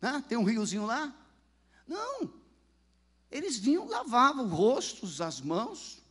[0.00, 0.22] Não?
[0.22, 1.14] Tem um riozinho lá?
[1.86, 2.32] Não.
[3.30, 6.02] Eles vinham, lavavam o rosto, as mãos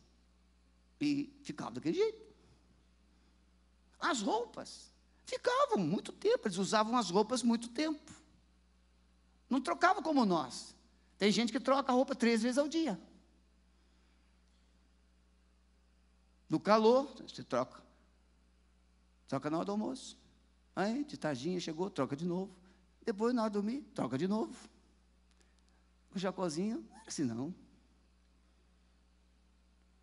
[1.00, 2.24] e ficavam daquele jeito.
[3.98, 4.92] As roupas
[5.24, 8.12] ficavam muito tempo, eles usavam as roupas muito tempo.
[9.48, 10.74] Não trocavam como nós.
[11.18, 13.00] Tem gente que troca roupa três vezes ao dia.
[16.48, 17.82] No calor, você troca.
[19.28, 20.16] Troca na hora do almoço.
[20.74, 22.54] Aí, de tardinha, chegou, troca de novo.
[23.04, 24.54] Depois, na hora de dormir, troca de novo.
[26.14, 27.54] O Jacozinho não era assim não.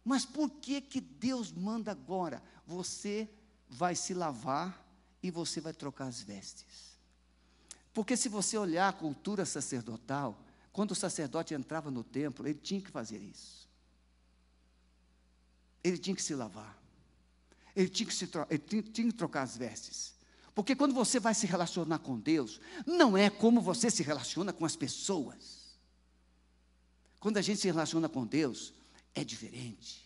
[0.04, 2.44] Mas por que que Deus manda agora?
[2.66, 3.30] Você
[3.70, 4.86] vai se lavar
[5.22, 6.93] e você vai trocar as vestes.
[7.94, 12.82] Porque se você olhar a cultura sacerdotal, quando o sacerdote entrava no templo, ele tinha
[12.82, 13.70] que fazer isso.
[15.84, 16.76] Ele tinha que se lavar.
[17.76, 20.14] Ele tinha que, se ele tinha, tinha que trocar as vestes.
[20.56, 24.66] Porque quando você vai se relacionar com Deus, não é como você se relaciona com
[24.66, 25.64] as pessoas.
[27.20, 28.74] Quando a gente se relaciona com Deus,
[29.14, 30.04] é diferente.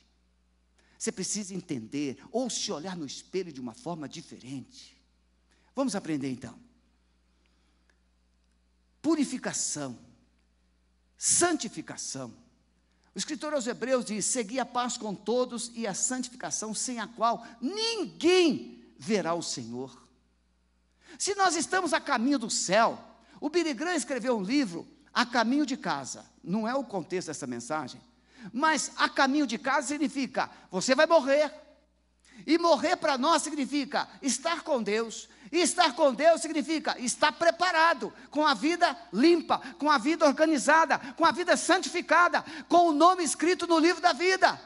[0.97, 4.97] Você precisa entender ou se olhar no espelho de uma forma diferente.
[5.75, 6.66] Vamos aprender então.
[9.01, 9.97] Purificação,
[11.17, 12.33] santificação.
[13.15, 17.07] O escritor aos Hebreus diz: Segui a paz com todos e a santificação, sem a
[17.07, 20.07] qual ninguém verá o Senhor.
[21.17, 22.99] Se nós estamos a caminho do céu,
[23.39, 26.25] o Graham escreveu um livro a caminho de casa.
[26.43, 27.99] Não é o contexto dessa mensagem.
[28.53, 31.51] Mas a caminho de casa significa você vai morrer.
[32.45, 35.27] E morrer para nós significa estar com Deus.
[35.51, 41.25] Estar com Deus significa estar preparado, com a vida limpa, com a vida organizada, com
[41.25, 44.59] a vida santificada, com o nome escrito no livro da vida,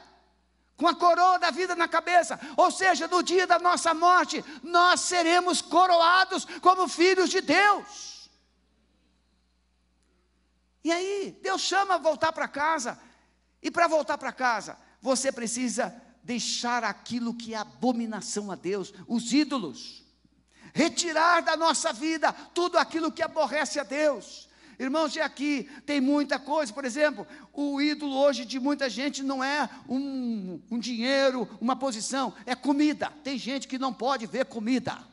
[0.76, 2.40] com a coroa da vida na cabeça.
[2.58, 8.30] Ou seja, no dia da nossa morte, nós seremos coroados como filhos de Deus.
[10.84, 13.00] E aí, Deus chama a voltar para casa.
[13.62, 19.32] E para voltar para casa, você precisa deixar aquilo que é abominação a Deus, os
[19.32, 20.01] ídolos.
[20.74, 24.50] Retirar da nossa vida tudo aquilo que aborrece a Deus.
[24.80, 29.44] Irmãos, e aqui tem muita coisa, por exemplo, o ídolo hoje de muita gente não
[29.44, 33.12] é um, um dinheiro, uma posição, é comida.
[33.24, 35.12] Tem gente que não pode ver comida.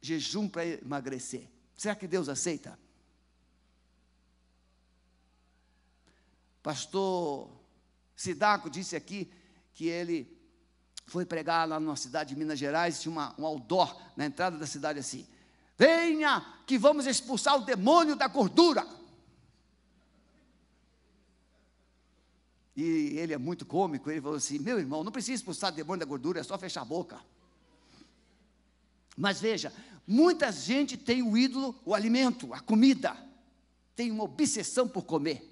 [0.00, 1.48] jejum para emagrecer.
[1.76, 2.78] Será que Deus aceita?
[6.62, 7.50] Pastor
[8.16, 9.30] Sidaco disse aqui
[9.74, 10.39] que ele
[11.10, 14.66] foi pregar lá numa cidade de Minas Gerais, tinha uma, um outdoor na entrada da
[14.66, 15.26] cidade assim:
[15.76, 18.86] Venha, que vamos expulsar o demônio da gordura.
[22.76, 25.98] E ele é muito cômico, ele falou assim: Meu irmão, não precisa expulsar o demônio
[25.98, 27.20] da gordura, é só fechar a boca.
[29.16, 29.72] Mas veja,
[30.06, 33.16] muita gente tem o ídolo, o alimento, a comida,
[33.96, 35.44] tem uma obsessão por comer.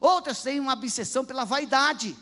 [0.00, 2.16] Outras têm uma obsessão pela vaidade.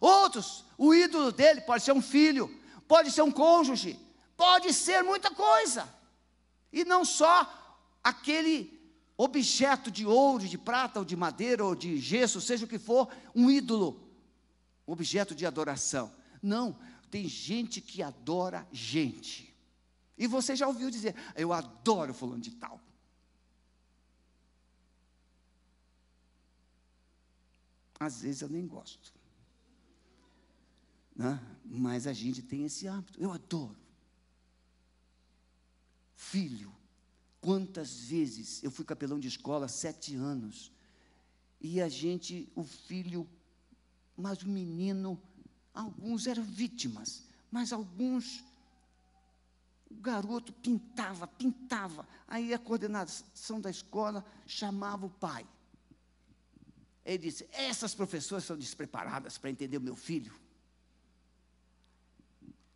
[0.00, 2.52] Outros, o ídolo dele pode ser um filho,
[2.88, 3.96] pode ser um cônjuge,
[4.36, 5.88] pode ser muita coisa.
[6.72, 7.48] E não só
[8.02, 8.80] aquele
[9.16, 13.08] objeto de ouro, de prata, ou de madeira, ou de gesso, seja o que for,
[13.32, 14.12] um ídolo,
[14.84, 16.12] objeto de adoração.
[16.42, 16.76] Não,
[17.12, 19.56] tem gente que adora gente.
[20.18, 22.80] E você já ouviu dizer, eu adoro fulano de tal.
[28.00, 29.21] Às vezes eu nem gosto.
[31.14, 31.40] Né?
[31.64, 33.20] Mas a gente tem esse hábito.
[33.20, 33.76] Eu adoro.
[36.16, 36.72] Filho,
[37.40, 40.72] quantas vezes eu fui capelão de escola sete anos
[41.60, 43.28] e a gente, o filho,
[44.16, 45.20] mas o menino,
[45.72, 48.44] alguns eram vítimas, mas alguns
[49.90, 52.08] o garoto pintava, pintava.
[52.26, 55.46] Aí a coordenação da escola chamava o pai.
[57.04, 60.34] Ele disse: Essas professoras são despreparadas para entender o meu filho.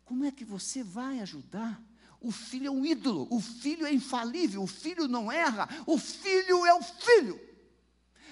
[0.07, 1.81] Como é que você vai ajudar?
[2.21, 6.65] O filho é um ídolo, o filho é infalível, o filho não erra, o filho
[6.65, 7.37] é o filho.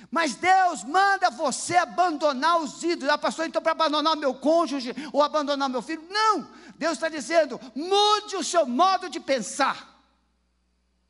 [0.10, 3.14] Mas Deus manda você abandonar os ídolos.
[3.14, 6.02] Ah, pastor, então para abandonar meu cônjuge ou abandonar meu filho?
[6.10, 6.50] Não!
[6.78, 10.02] Deus está dizendo: mude o seu modo de pensar.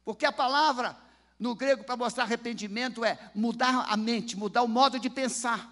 [0.03, 0.97] Porque a palavra
[1.39, 5.71] no grego para mostrar arrependimento é mudar a mente, mudar o modo de pensar.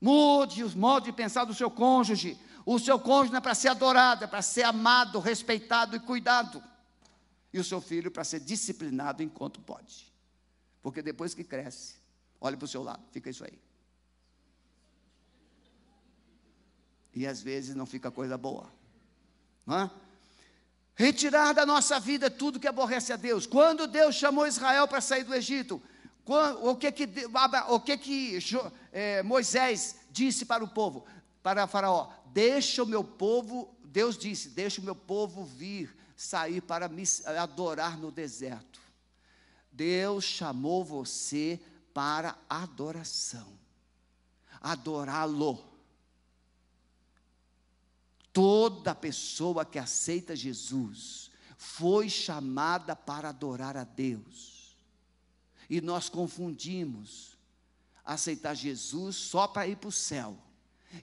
[0.00, 4.24] Mude o modo de pensar do seu cônjuge, o seu cônjuge é para ser adorado,
[4.24, 6.62] é para ser amado, respeitado e cuidado.
[7.52, 10.12] E o seu filho para ser disciplinado enquanto pode.
[10.82, 11.96] Porque depois que cresce,
[12.40, 13.58] olhe para o seu lado, fica isso aí.
[17.14, 18.70] E às vezes não fica coisa boa.
[19.66, 19.90] Não
[20.94, 23.46] Retirar da nossa vida tudo que aborrece a Deus.
[23.46, 25.82] Quando Deus chamou Israel para sair do Egito,
[26.26, 27.08] o que que,
[27.68, 28.38] o que, que
[28.92, 31.06] é, Moisés disse para o povo?
[31.42, 36.88] Para Faraó: Deixa o meu povo, Deus disse: Deixa o meu povo vir, sair para
[36.88, 37.04] me
[37.38, 38.80] adorar no deserto.
[39.72, 41.60] Deus chamou você
[41.94, 43.58] para adoração,
[44.60, 45.70] adorá-lo.
[48.32, 54.76] Toda pessoa que aceita Jesus foi chamada para adorar a Deus.
[55.68, 57.36] E nós confundimos
[58.04, 60.36] aceitar Jesus só para ir para o céu.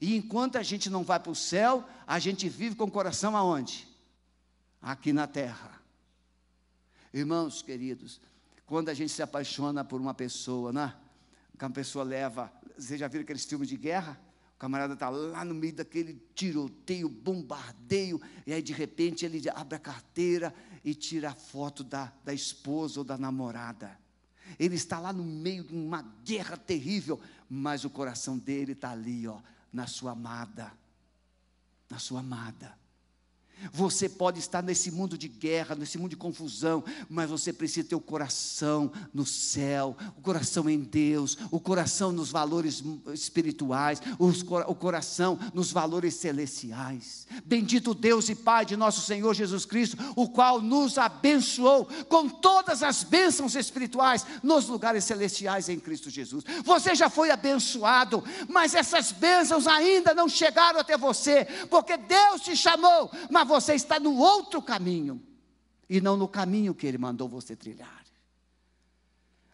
[0.01, 3.35] E enquanto a gente não vai para o céu, a gente vive com o coração
[3.35, 3.88] aonde?
[4.81, 5.81] Aqui na terra.
[7.13, 8.19] Irmãos queridos,
[8.65, 10.93] quando a gente se apaixona por uma pessoa, né?
[11.57, 14.19] Que uma pessoa leva, vocês já viram aqueles filmes de guerra?
[14.55, 19.75] O camarada está lá no meio daquele tiroteio, bombardeio, e aí de repente ele abre
[19.75, 23.97] a carteira e tira a foto da, da esposa ou da namorada.
[24.59, 27.19] Ele está lá no meio de uma guerra terrível,
[27.49, 29.39] mas o coração dele está ali, ó,
[29.78, 30.73] na sua amada,
[31.86, 32.73] na sua amada.
[33.72, 37.95] Você pode estar nesse mundo de guerra, nesse mundo de confusão, mas você precisa ter
[37.95, 42.84] o coração no céu, o coração em Deus, o coração nos valores
[43.14, 47.28] espirituais, o coração nos valores celestiais.
[47.45, 52.84] Bendito Deus e Pai de nosso Senhor Jesus Cristo, o qual nos abençoou com todas
[52.84, 56.43] as bênçãos espirituais nos lugares celestiais em Cristo Jesus.
[56.64, 62.55] Você já foi abençoado, mas essas bênçãos ainda não chegaram até você, porque Deus te
[62.55, 65.24] chamou, mas você está no outro caminho
[65.89, 68.06] e não no caminho que Ele mandou você trilhar.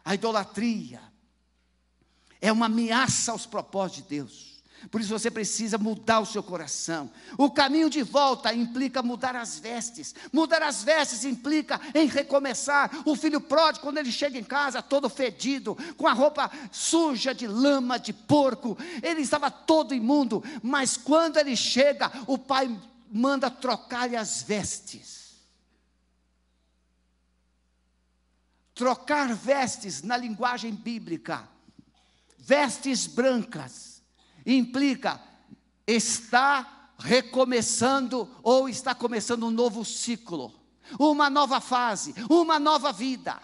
[0.04, 1.02] A idolatria
[2.42, 4.54] é uma ameaça aos propósitos de Deus.
[4.92, 7.10] Por isso você precisa mudar o seu coração.
[7.38, 10.14] O caminho de volta implica mudar as vestes.
[10.32, 12.92] Mudar as vestes implica em recomeçar.
[13.06, 17.48] O filho pródigo, quando ele chega em casa todo fedido, com a roupa suja de
[17.48, 20.44] lama, de porco, ele estava todo imundo.
[20.62, 22.70] Mas quando ele chega, o pai
[23.14, 25.38] manda trocar-lhe as vestes.
[28.74, 31.48] Trocar vestes na linguagem bíblica,
[32.40, 34.02] vestes brancas,
[34.44, 35.22] implica
[35.86, 40.52] está recomeçando ou está começando um novo ciclo.
[41.00, 43.40] uma nova fase, uma nova vida.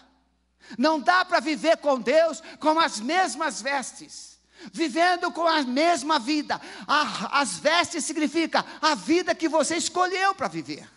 [0.77, 4.28] Não dá para viver com Deus com as mesmas vestes,
[4.71, 6.59] vivendo com a mesma vida.
[6.87, 10.89] as vestes significa a vida que você escolheu para viver.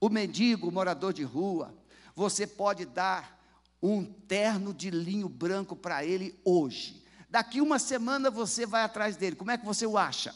[0.00, 1.72] O mendigo, o morador de rua,
[2.14, 3.40] você pode dar
[3.82, 7.02] um terno de linho branco para ele hoje.
[7.28, 9.36] Daqui uma semana você vai atrás dele.
[9.36, 10.34] Como é que você o acha?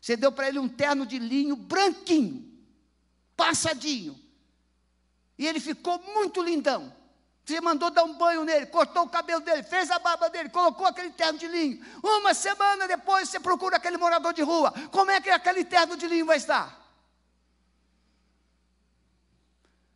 [0.00, 2.50] Você deu para ele um terno de linho branquinho,
[3.36, 4.18] passadinho.
[5.36, 6.94] E ele ficou muito lindão.
[7.48, 10.86] Você mandou dar um banho nele, cortou o cabelo dele, fez a barba dele, colocou
[10.86, 11.82] aquele terno de linho.
[12.02, 14.70] Uma semana depois você procura aquele morador de rua.
[14.90, 16.78] Como é que aquele terno de linho vai estar?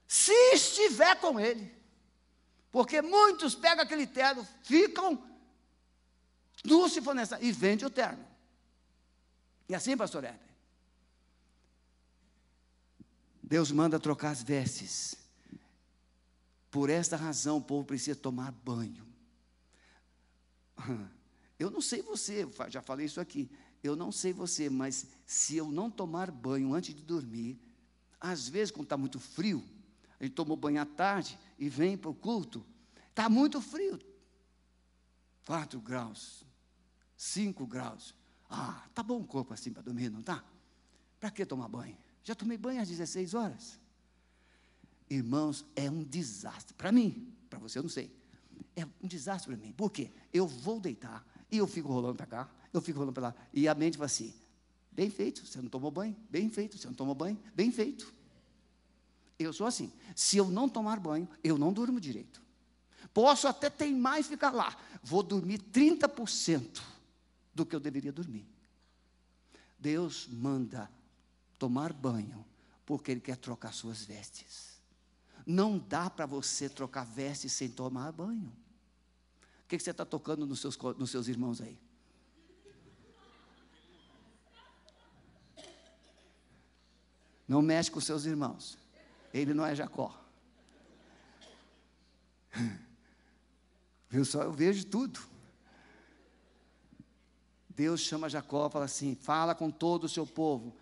[0.08, 1.70] Se estiver com ele.
[2.70, 5.22] Porque muitos pegam aquele terno, ficam
[6.64, 8.26] no nessa, e vende o terno.
[9.68, 10.40] E assim, pastor Heber.
[13.42, 15.21] Deus manda trocar as vestes.
[16.72, 19.06] Por esta razão, o povo precisa tomar banho.
[21.58, 23.48] Eu não sei você, já falei isso aqui.
[23.82, 27.60] Eu não sei você, mas se eu não tomar banho antes de dormir,
[28.18, 29.62] às vezes, quando está muito frio,
[30.18, 32.64] a gente tomou banho à tarde e vem para o culto,
[33.10, 33.98] está muito frio.
[35.44, 36.42] 4 graus,
[37.18, 38.14] 5 graus.
[38.48, 40.42] Ah, tá bom o corpo assim para dormir, não tá?
[41.20, 41.98] Para que tomar banho?
[42.24, 43.81] Já tomei banho às 16 horas.
[45.12, 46.72] Irmãos, é um desastre.
[46.72, 48.10] Para mim, para você eu não sei.
[48.74, 49.70] É um desastre para mim.
[49.72, 50.10] Por quê?
[50.32, 53.34] Eu vou deitar e eu fico rolando para cá, eu fico rolando para lá.
[53.52, 54.32] E a mente vai assim:
[54.90, 58.10] bem feito, você não tomou banho, bem feito, você não tomou banho, bem feito.
[59.38, 59.92] Eu sou assim.
[60.16, 62.40] Se eu não tomar banho, eu não durmo direito.
[63.12, 64.74] Posso até teimar e ficar lá.
[65.02, 66.80] Vou dormir 30%
[67.54, 68.46] do que eu deveria dormir.
[69.78, 70.90] Deus manda
[71.58, 72.42] tomar banho
[72.86, 74.71] porque Ele quer trocar suas vestes.
[75.46, 78.52] Não dá para você trocar vestes sem tomar banho.
[79.64, 81.78] O que, que você está tocando nos seus, nos seus irmãos aí?
[87.48, 88.78] Não mexe com seus irmãos.
[89.32, 90.18] Ele não é Jacó.
[94.08, 94.42] Viu só?
[94.42, 95.20] Eu vejo tudo.
[97.68, 100.76] Deus chama Jacó e fala assim: fala com todo o seu povo,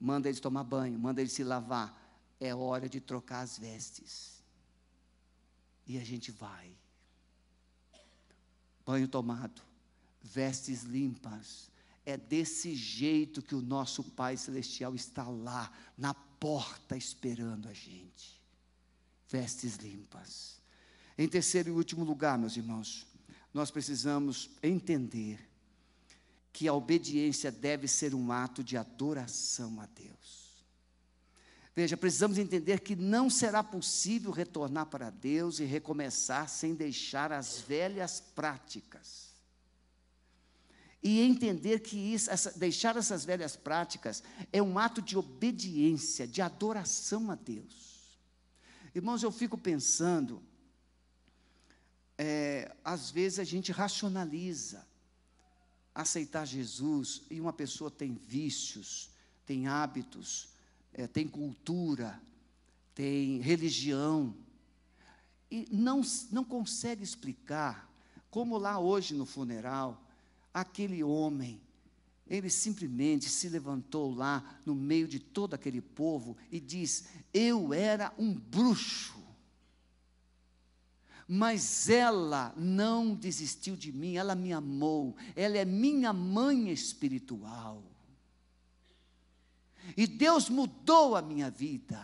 [0.00, 2.01] manda eles tomar banho, manda eles se lavar.
[2.44, 4.42] É hora de trocar as vestes.
[5.86, 6.76] E a gente vai.
[8.84, 9.62] Banho tomado,
[10.20, 11.70] vestes limpas.
[12.04, 18.42] É desse jeito que o nosso Pai Celestial está lá, na porta, esperando a gente.
[19.28, 20.60] Vestes limpas.
[21.16, 23.06] Em terceiro e último lugar, meus irmãos,
[23.54, 25.48] nós precisamos entender
[26.52, 30.41] que a obediência deve ser um ato de adoração a Deus.
[31.74, 37.60] Veja, precisamos entender que não será possível retornar para Deus e recomeçar sem deixar as
[37.60, 39.32] velhas práticas.
[41.02, 46.42] E entender que isso, essa, deixar essas velhas práticas é um ato de obediência, de
[46.42, 48.20] adoração a Deus.
[48.94, 50.42] Irmãos, eu fico pensando,
[52.18, 54.86] é, às vezes a gente racionaliza
[55.94, 59.10] aceitar Jesus e uma pessoa tem vícios,
[59.46, 60.51] tem hábitos,
[60.92, 62.20] é, tem cultura,
[62.94, 64.34] tem religião,
[65.50, 67.90] e não, não consegue explicar
[68.30, 70.02] como lá hoje no funeral,
[70.52, 71.60] aquele homem,
[72.26, 78.12] ele simplesmente se levantou lá no meio de todo aquele povo e diz: Eu era
[78.16, 79.22] um bruxo
[81.34, 87.82] mas ela não desistiu de mim, ela me amou, ela é minha mãe espiritual.
[89.96, 92.00] E Deus mudou a minha vida.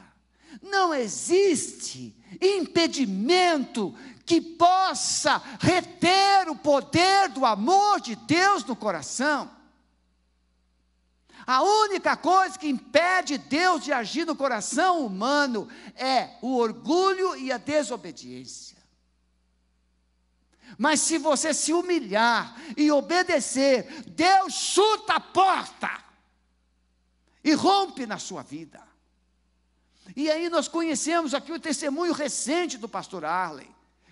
[0.63, 9.51] Não existe impedimento que possa reter o poder do amor de Deus no coração.
[11.47, 17.51] A única coisa que impede Deus de agir no coração humano é o orgulho e
[17.51, 18.77] a desobediência.
[20.77, 26.08] Mas se você se humilhar e obedecer, Deus chuta a porta
[27.49, 28.87] e rompe na sua vida.
[30.15, 33.69] E aí nós conhecemos aqui o testemunho recente do pastor Arley,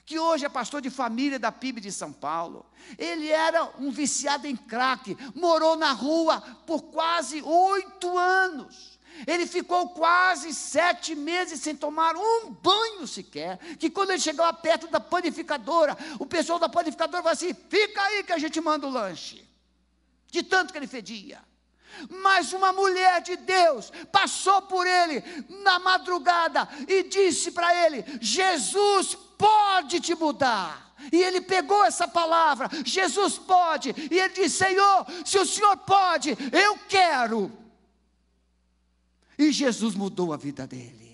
[0.07, 2.65] que hoje é pastor de família da PIB de São Paulo.
[2.97, 8.99] Ele era um viciado em crack, morou na rua por quase oito anos.
[9.27, 13.59] Ele ficou quase sete meses sem tomar um banho sequer.
[13.79, 18.23] Que quando ele chegava perto da panificadora, o pessoal da panificadora falou assim: fica aí
[18.23, 19.43] que a gente manda o lanche.
[20.31, 21.43] De tanto que ele fedia.
[22.23, 25.23] Mas uma mulher de Deus passou por ele
[25.63, 30.87] na madrugada e disse para ele: Jesus pode te mudar.
[31.13, 36.37] E ele pegou essa palavra, Jesus pode, e ele disse: Senhor, se o Senhor pode,
[36.53, 37.53] eu quero.
[39.39, 41.06] E Jesus mudou a vida dele.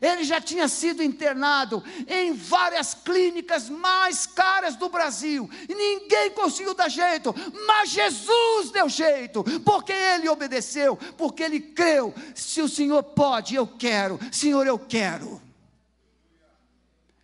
[0.00, 5.48] Ele já tinha sido internado em várias clínicas mais caras do Brasil.
[5.68, 7.34] E ninguém conseguiu dar jeito,
[7.66, 12.14] mas Jesus deu jeito, porque ele obedeceu, porque ele creu.
[12.34, 14.18] Se o Senhor pode, eu quero.
[14.30, 15.40] Senhor, eu quero.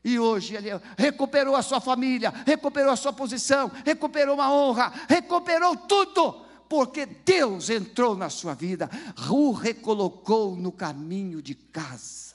[0.05, 5.77] E hoje ele recuperou a sua família, recuperou a sua posição, recuperou uma honra, recuperou
[5.77, 8.91] tudo porque Deus entrou na sua vida,
[9.31, 12.28] o recolocou no caminho de casa.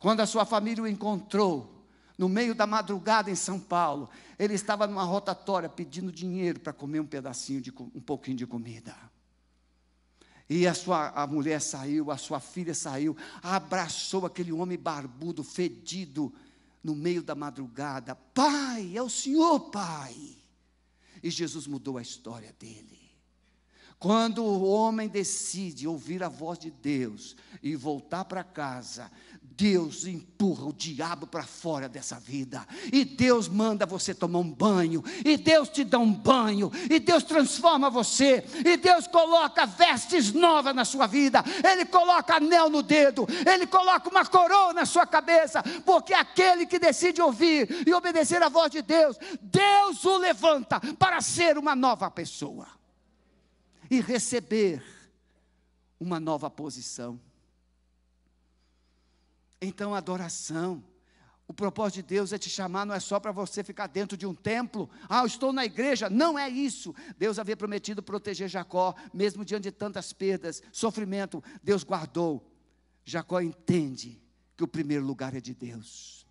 [0.00, 1.84] Quando a sua família o encontrou,
[2.16, 7.00] no meio da madrugada em São Paulo, ele estava numa rotatória pedindo dinheiro para comer
[7.00, 8.96] um pedacinho de um pouquinho de comida.
[10.48, 16.32] E a sua a mulher saiu, a sua filha saiu, abraçou aquele homem barbudo, fedido,
[16.82, 18.14] no meio da madrugada.
[18.14, 20.16] Pai, é o Senhor, Pai.
[21.22, 22.98] E Jesus mudou a história dele.
[23.98, 29.10] Quando o homem decide ouvir a voz de Deus e voltar para casa,
[29.60, 35.04] Deus empurra o diabo para fora dessa vida, e Deus manda você tomar um banho,
[35.22, 40.74] e Deus te dá um banho, e Deus transforma você, e Deus coloca vestes novas
[40.74, 45.62] na sua vida, Ele coloca anel no dedo, Ele coloca uma coroa na sua cabeça,
[45.84, 51.20] porque aquele que decide ouvir e obedecer a voz de Deus, Deus o levanta para
[51.20, 52.66] ser uma nova pessoa.
[53.90, 54.82] E receber
[55.98, 57.20] uma nova posição.
[59.60, 60.82] Então, adoração.
[61.46, 64.24] O propósito de Deus é te chamar, não é só para você ficar dentro de
[64.24, 64.88] um templo.
[65.08, 66.08] Ah, eu estou na igreja.
[66.08, 66.94] Não é isso.
[67.18, 71.42] Deus havia prometido proteger Jacó, mesmo diante de tantas perdas, sofrimento.
[71.62, 72.48] Deus guardou.
[73.04, 74.22] Jacó entende
[74.56, 76.24] que o primeiro lugar é de Deus.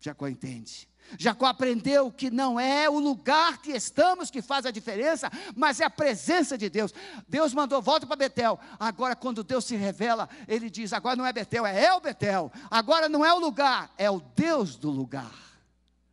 [0.00, 0.89] Jacó entende.
[1.18, 5.84] Jacó aprendeu que não é o lugar que estamos que faz a diferença, mas é
[5.84, 6.94] a presença de Deus.
[7.28, 8.58] Deus mandou volta para Betel.
[8.78, 12.52] Agora, quando Deus se revela, ele diz: agora não é Betel, é El Betel.
[12.70, 15.34] Agora não é o lugar, é o Deus do lugar.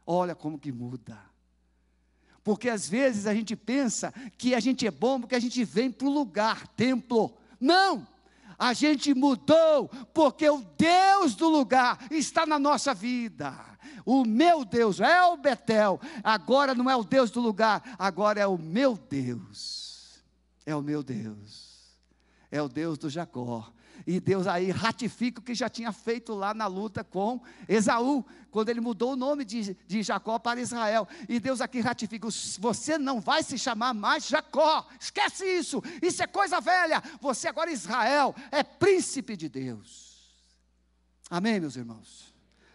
[0.06, 1.18] Olha como que muda.
[2.44, 5.92] Porque às vezes a gente pensa que a gente é bom porque a gente vem
[5.92, 7.38] para o lugar, templo.
[7.60, 8.08] Não!
[8.58, 13.54] A gente mudou porque o Deus do lugar está na nossa vida.
[14.04, 16.00] O meu Deus é o Betel.
[16.24, 20.24] Agora não é o Deus do lugar, agora é o meu Deus.
[20.66, 21.98] É o meu Deus.
[22.50, 23.72] É o Deus do Jacó.
[24.06, 28.70] E Deus aí ratifica o que já tinha feito lá na luta com Esaú, quando
[28.70, 31.08] ele mudou o nome de, de Jacó para Israel.
[31.28, 32.28] E Deus aqui ratifica:
[32.60, 37.02] você não vai se chamar mais Jacó, esquece isso, isso é coisa velha.
[37.22, 40.08] Você agora, Israel, é príncipe de Deus.
[41.30, 42.34] Amém, meus irmãos?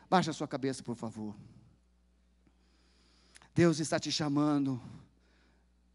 [0.08, 1.34] Baixa a sua cabeça, por favor.
[3.54, 4.80] Deus está te chamando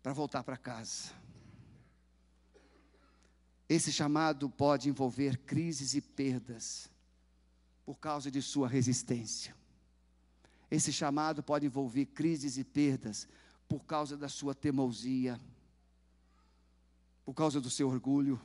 [0.01, 1.11] para voltar para casa.
[3.70, 6.89] Esse chamado pode envolver crises e perdas
[7.86, 9.55] por causa de sua resistência.
[10.70, 13.28] Esse chamado pode envolver crises e perdas
[13.68, 15.39] por causa da sua teimosia,
[17.26, 18.39] por causa do seu orgulho.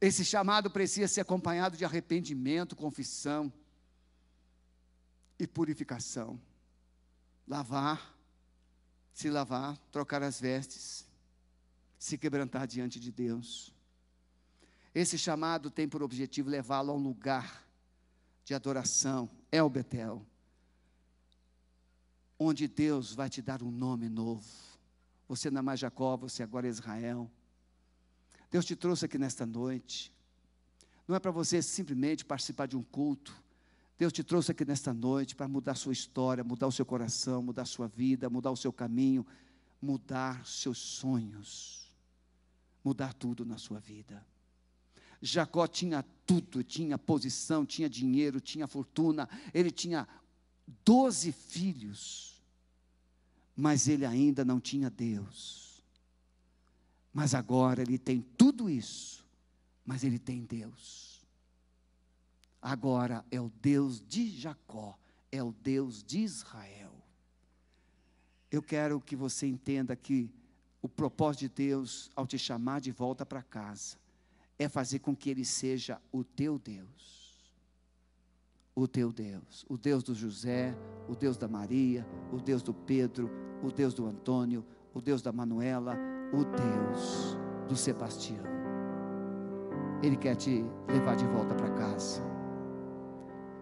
[0.00, 3.52] Esse chamado precisa ser acompanhado de arrependimento, confissão
[5.38, 6.40] e purificação.
[7.46, 8.14] Lavar,
[9.12, 11.03] se lavar, trocar as vestes,
[12.04, 13.72] se quebrantar diante de Deus.
[14.94, 17.66] Esse chamado tem por objetivo levá-lo a um lugar
[18.44, 20.22] de adoração, é o Betel,
[22.38, 24.44] onde Deus vai te dar um nome novo.
[25.26, 27.30] Você não é mais Jacó, você agora é Israel.
[28.50, 30.12] Deus te trouxe aqui nesta noite.
[31.08, 33.34] Não é para você simplesmente participar de um culto,
[33.96, 37.64] Deus te trouxe aqui nesta noite para mudar sua história, mudar o seu coração, mudar
[37.64, 39.26] sua vida, mudar o seu caminho,
[39.80, 41.83] mudar seus sonhos,
[42.84, 44.24] mudar tudo na sua vida.
[45.20, 50.06] Jacó tinha tudo, tinha posição, tinha dinheiro, tinha fortuna, ele tinha
[50.84, 52.42] doze filhos,
[53.56, 55.82] mas ele ainda não tinha Deus.
[57.12, 59.24] Mas agora ele tem tudo isso,
[59.86, 61.14] mas ele tem Deus
[62.64, 64.98] agora é o Deus de Jacó,
[65.30, 66.94] é o Deus de Israel.
[68.50, 70.30] Eu quero que você entenda que
[70.84, 73.96] o propósito de Deus, ao te chamar de volta para casa,
[74.58, 77.42] é fazer com que Ele seja o teu Deus.
[78.76, 80.76] O teu Deus, o Deus do José,
[81.08, 83.30] o Deus da Maria, o Deus do Pedro,
[83.62, 84.62] o Deus do Antônio,
[84.92, 85.96] o Deus da Manuela,
[86.34, 87.34] o Deus
[87.66, 88.44] do Sebastião.
[90.02, 92.20] Ele quer te levar de volta para casa.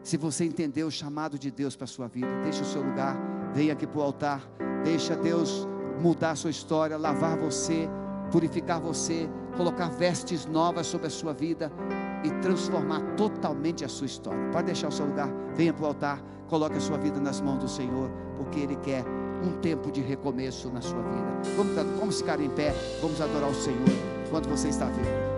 [0.03, 3.17] Se você entendeu o chamado de Deus para a sua vida, deixe o seu lugar,
[3.55, 4.43] venha aqui para o altar,
[4.83, 5.69] deixa Deus
[6.01, 7.89] mudar a sua história, lavar você,
[8.31, 11.71] purificar você, colocar vestes novas sobre a sua vida
[12.25, 14.51] e transformar totalmente a sua história.
[14.51, 17.59] Pode deixar o seu lugar, venha para o altar, coloque a sua vida nas mãos
[17.59, 19.05] do Senhor, porque Ele quer
[19.45, 21.57] um tempo de recomeço na sua vida.
[21.57, 23.89] Vamos, vamos ficar em pé, vamos adorar o Senhor
[24.27, 25.32] enquanto você está vivo.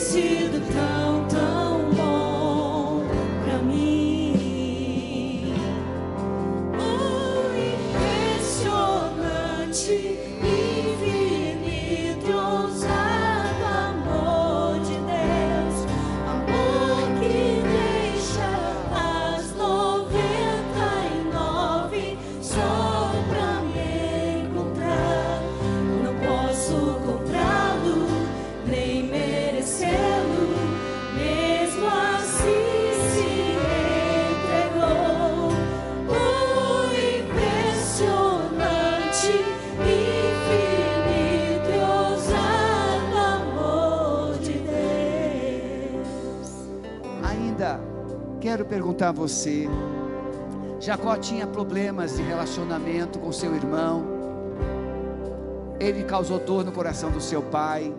[0.00, 1.09] Perguntar a
[49.30, 49.68] você:
[50.80, 54.04] Jacó tinha problemas de relacionamento com seu irmão,
[55.78, 57.94] ele causou dor no coração do seu pai,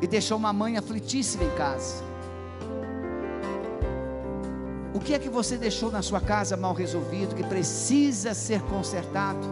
[0.00, 2.04] e deixou uma mãe aflitíssima em casa.
[4.94, 9.46] O que é que você deixou na sua casa mal resolvido, que precisa ser consertado?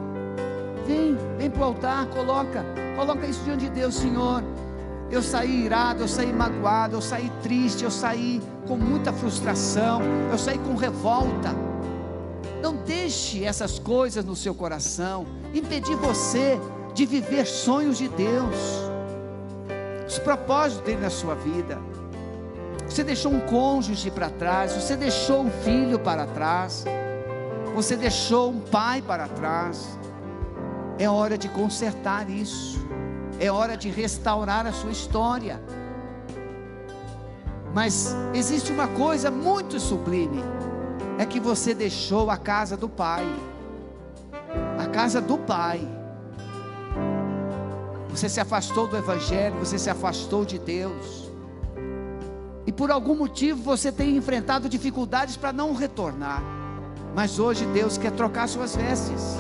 [0.87, 2.65] Vem, vem para o altar, coloca,
[2.97, 4.43] coloca isso diante de Deus, Senhor.
[5.11, 10.01] Eu saí irado, eu saí magoado, eu saí triste, eu saí com muita frustração,
[10.31, 11.55] eu saí com revolta.
[12.61, 16.59] Não deixe essas coisas no seu coração impedir você
[16.93, 18.57] de viver sonhos de Deus,
[20.09, 21.79] os propósitos dele na sua vida.
[22.89, 26.85] Você deixou um cônjuge para trás, você deixou um filho para trás,
[27.75, 29.99] você deixou um pai para trás.
[30.99, 32.79] É hora de consertar isso.
[33.39, 35.61] É hora de restaurar a sua história.
[37.75, 40.43] Mas existe uma coisa muito sublime:
[41.19, 43.27] é que você deixou a casa do Pai.
[44.79, 45.87] A casa do Pai.
[48.09, 51.31] Você se afastou do Evangelho, você se afastou de Deus.
[52.67, 56.43] E por algum motivo você tem enfrentado dificuldades para não retornar.
[57.15, 59.37] Mas hoje Deus quer trocar suas vestes.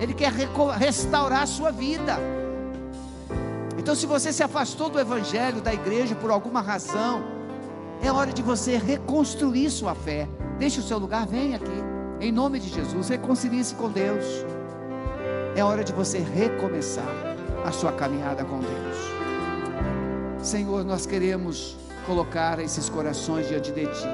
[0.00, 0.32] Ele quer
[0.78, 2.18] restaurar a sua vida.
[3.88, 7.22] Então, se você se afastou do Evangelho, da igreja, por alguma razão,
[8.02, 10.28] é hora de você reconstruir sua fé.
[10.58, 11.72] Deixe o seu lugar, vem aqui.
[12.20, 14.26] Em nome de Jesus, reconcilie-se com Deus.
[15.56, 17.08] É hora de você recomeçar
[17.64, 20.46] a sua caminhada com Deus.
[20.46, 21.74] Senhor, nós queremos
[22.04, 24.08] colocar esses corações diante de Ti.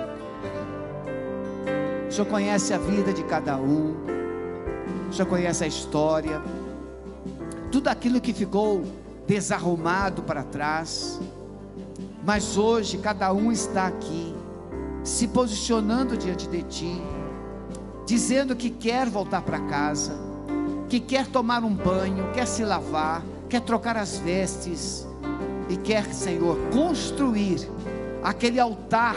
[2.09, 3.97] O Senhor conhece a vida de cada um.
[5.11, 6.41] O Senhor conhece a história.
[7.73, 8.85] Tudo aquilo que ficou
[9.27, 11.21] desarrumado para trás.
[12.25, 14.35] Mas hoje cada um está aqui,
[15.03, 17.03] se posicionando diante de Ti,
[18.07, 20.19] dizendo que quer voltar para casa,
[20.89, 25.07] que quer tomar um banho, quer se lavar, quer trocar as vestes
[25.69, 27.69] e quer, Senhor, construir
[28.23, 29.17] aquele altar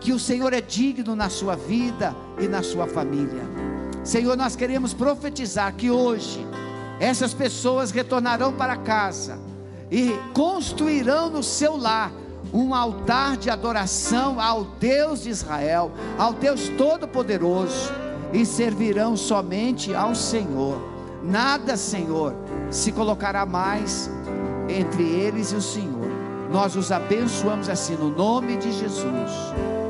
[0.00, 3.42] que o Senhor é digno na sua vida e na sua família.
[4.04, 6.44] Senhor, nós queremos profetizar que hoje
[7.00, 9.38] essas pessoas retornarão para casa
[9.90, 12.12] e construirão no seu lar
[12.52, 17.90] um altar de adoração ao Deus de Israel, ao Deus Todo-Poderoso,
[18.32, 20.76] e servirão somente ao Senhor.
[21.22, 22.34] Nada, Senhor,
[22.70, 24.10] se colocará mais
[24.68, 26.10] entre eles e o Senhor.
[26.50, 29.30] Nós os abençoamos assim no nome de Jesus.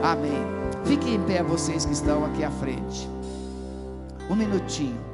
[0.02, 0.46] Amém.
[0.84, 3.08] Fiquem em pé vocês que estão aqui à frente.
[4.28, 5.11] Um minutinho.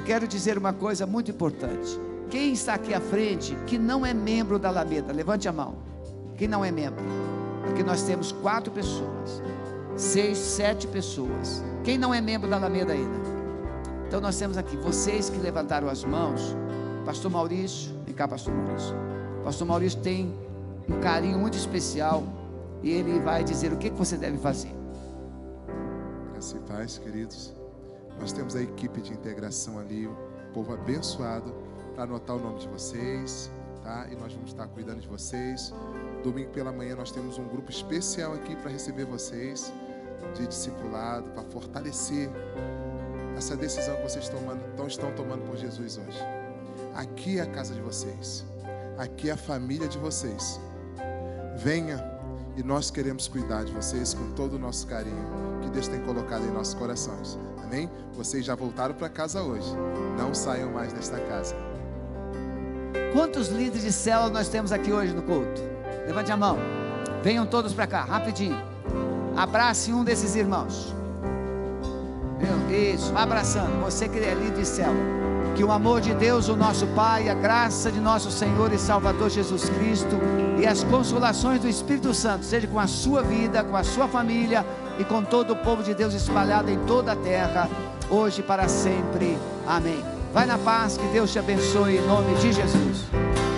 [0.00, 2.00] Quero dizer uma coisa muito importante.
[2.30, 5.74] Quem está aqui à frente que não é membro da Alameda, levante a mão.
[6.36, 7.04] Quem não é membro?
[7.70, 9.42] Aqui nós temos quatro pessoas,
[9.96, 11.62] seis, sete pessoas.
[11.84, 13.20] Quem não é membro da Alameda ainda?
[14.08, 16.56] Então nós temos aqui vocês que levantaram as mãos.
[17.04, 18.94] Pastor Maurício, vem cá, Pastor Maurício.
[19.44, 20.34] Pastor Maurício tem
[20.88, 22.22] um carinho muito especial
[22.82, 24.72] e ele vai dizer o que você deve fazer.
[26.32, 27.61] Graças e paz, queridos.
[28.20, 30.16] Nós temos a equipe de integração ali, o
[30.52, 31.52] povo abençoado,
[31.94, 33.50] para anotar o nome de vocês,
[33.82, 34.06] tá?
[34.10, 35.72] E nós vamos estar cuidando de vocês.
[36.22, 39.72] Domingo pela manhã nós temos um grupo especial aqui para receber vocês,
[40.34, 42.30] de discipulado, para fortalecer
[43.36, 46.18] essa decisão que vocês tomando, estão tomando por Jesus hoje.
[46.94, 48.44] Aqui é a casa de vocês,
[48.98, 50.60] aqui é a família de vocês.
[51.56, 52.12] Venha
[52.56, 55.26] e nós queremos cuidar de vocês com todo o nosso carinho
[55.62, 57.38] que Deus tem colocado em nossos corações.
[57.72, 57.88] Amém?
[58.14, 59.66] Vocês já voltaram para casa hoje.
[60.18, 61.56] Não saiam mais desta casa.
[63.14, 65.62] Quantos líderes de célula nós temos aqui hoje no culto?
[66.06, 66.58] Levante a mão.
[67.22, 68.60] Venham todos para cá, rapidinho.
[69.34, 70.94] Abrace um desses irmãos.
[72.70, 73.82] Isso, abraçando.
[73.82, 75.22] Você que é líder de célula.
[75.56, 79.30] Que o amor de Deus, o nosso Pai, a graça de nosso Senhor e Salvador
[79.30, 80.18] Jesus Cristo
[80.60, 84.64] e as consolações do Espírito Santo seja com a sua vida, com a sua família
[84.98, 87.68] e com todo o povo de Deus espalhado em toda a terra,
[88.10, 89.38] hoje e para sempre.
[89.66, 90.02] Amém.
[90.32, 93.31] Vai na paz, que Deus te abençoe em nome de Jesus.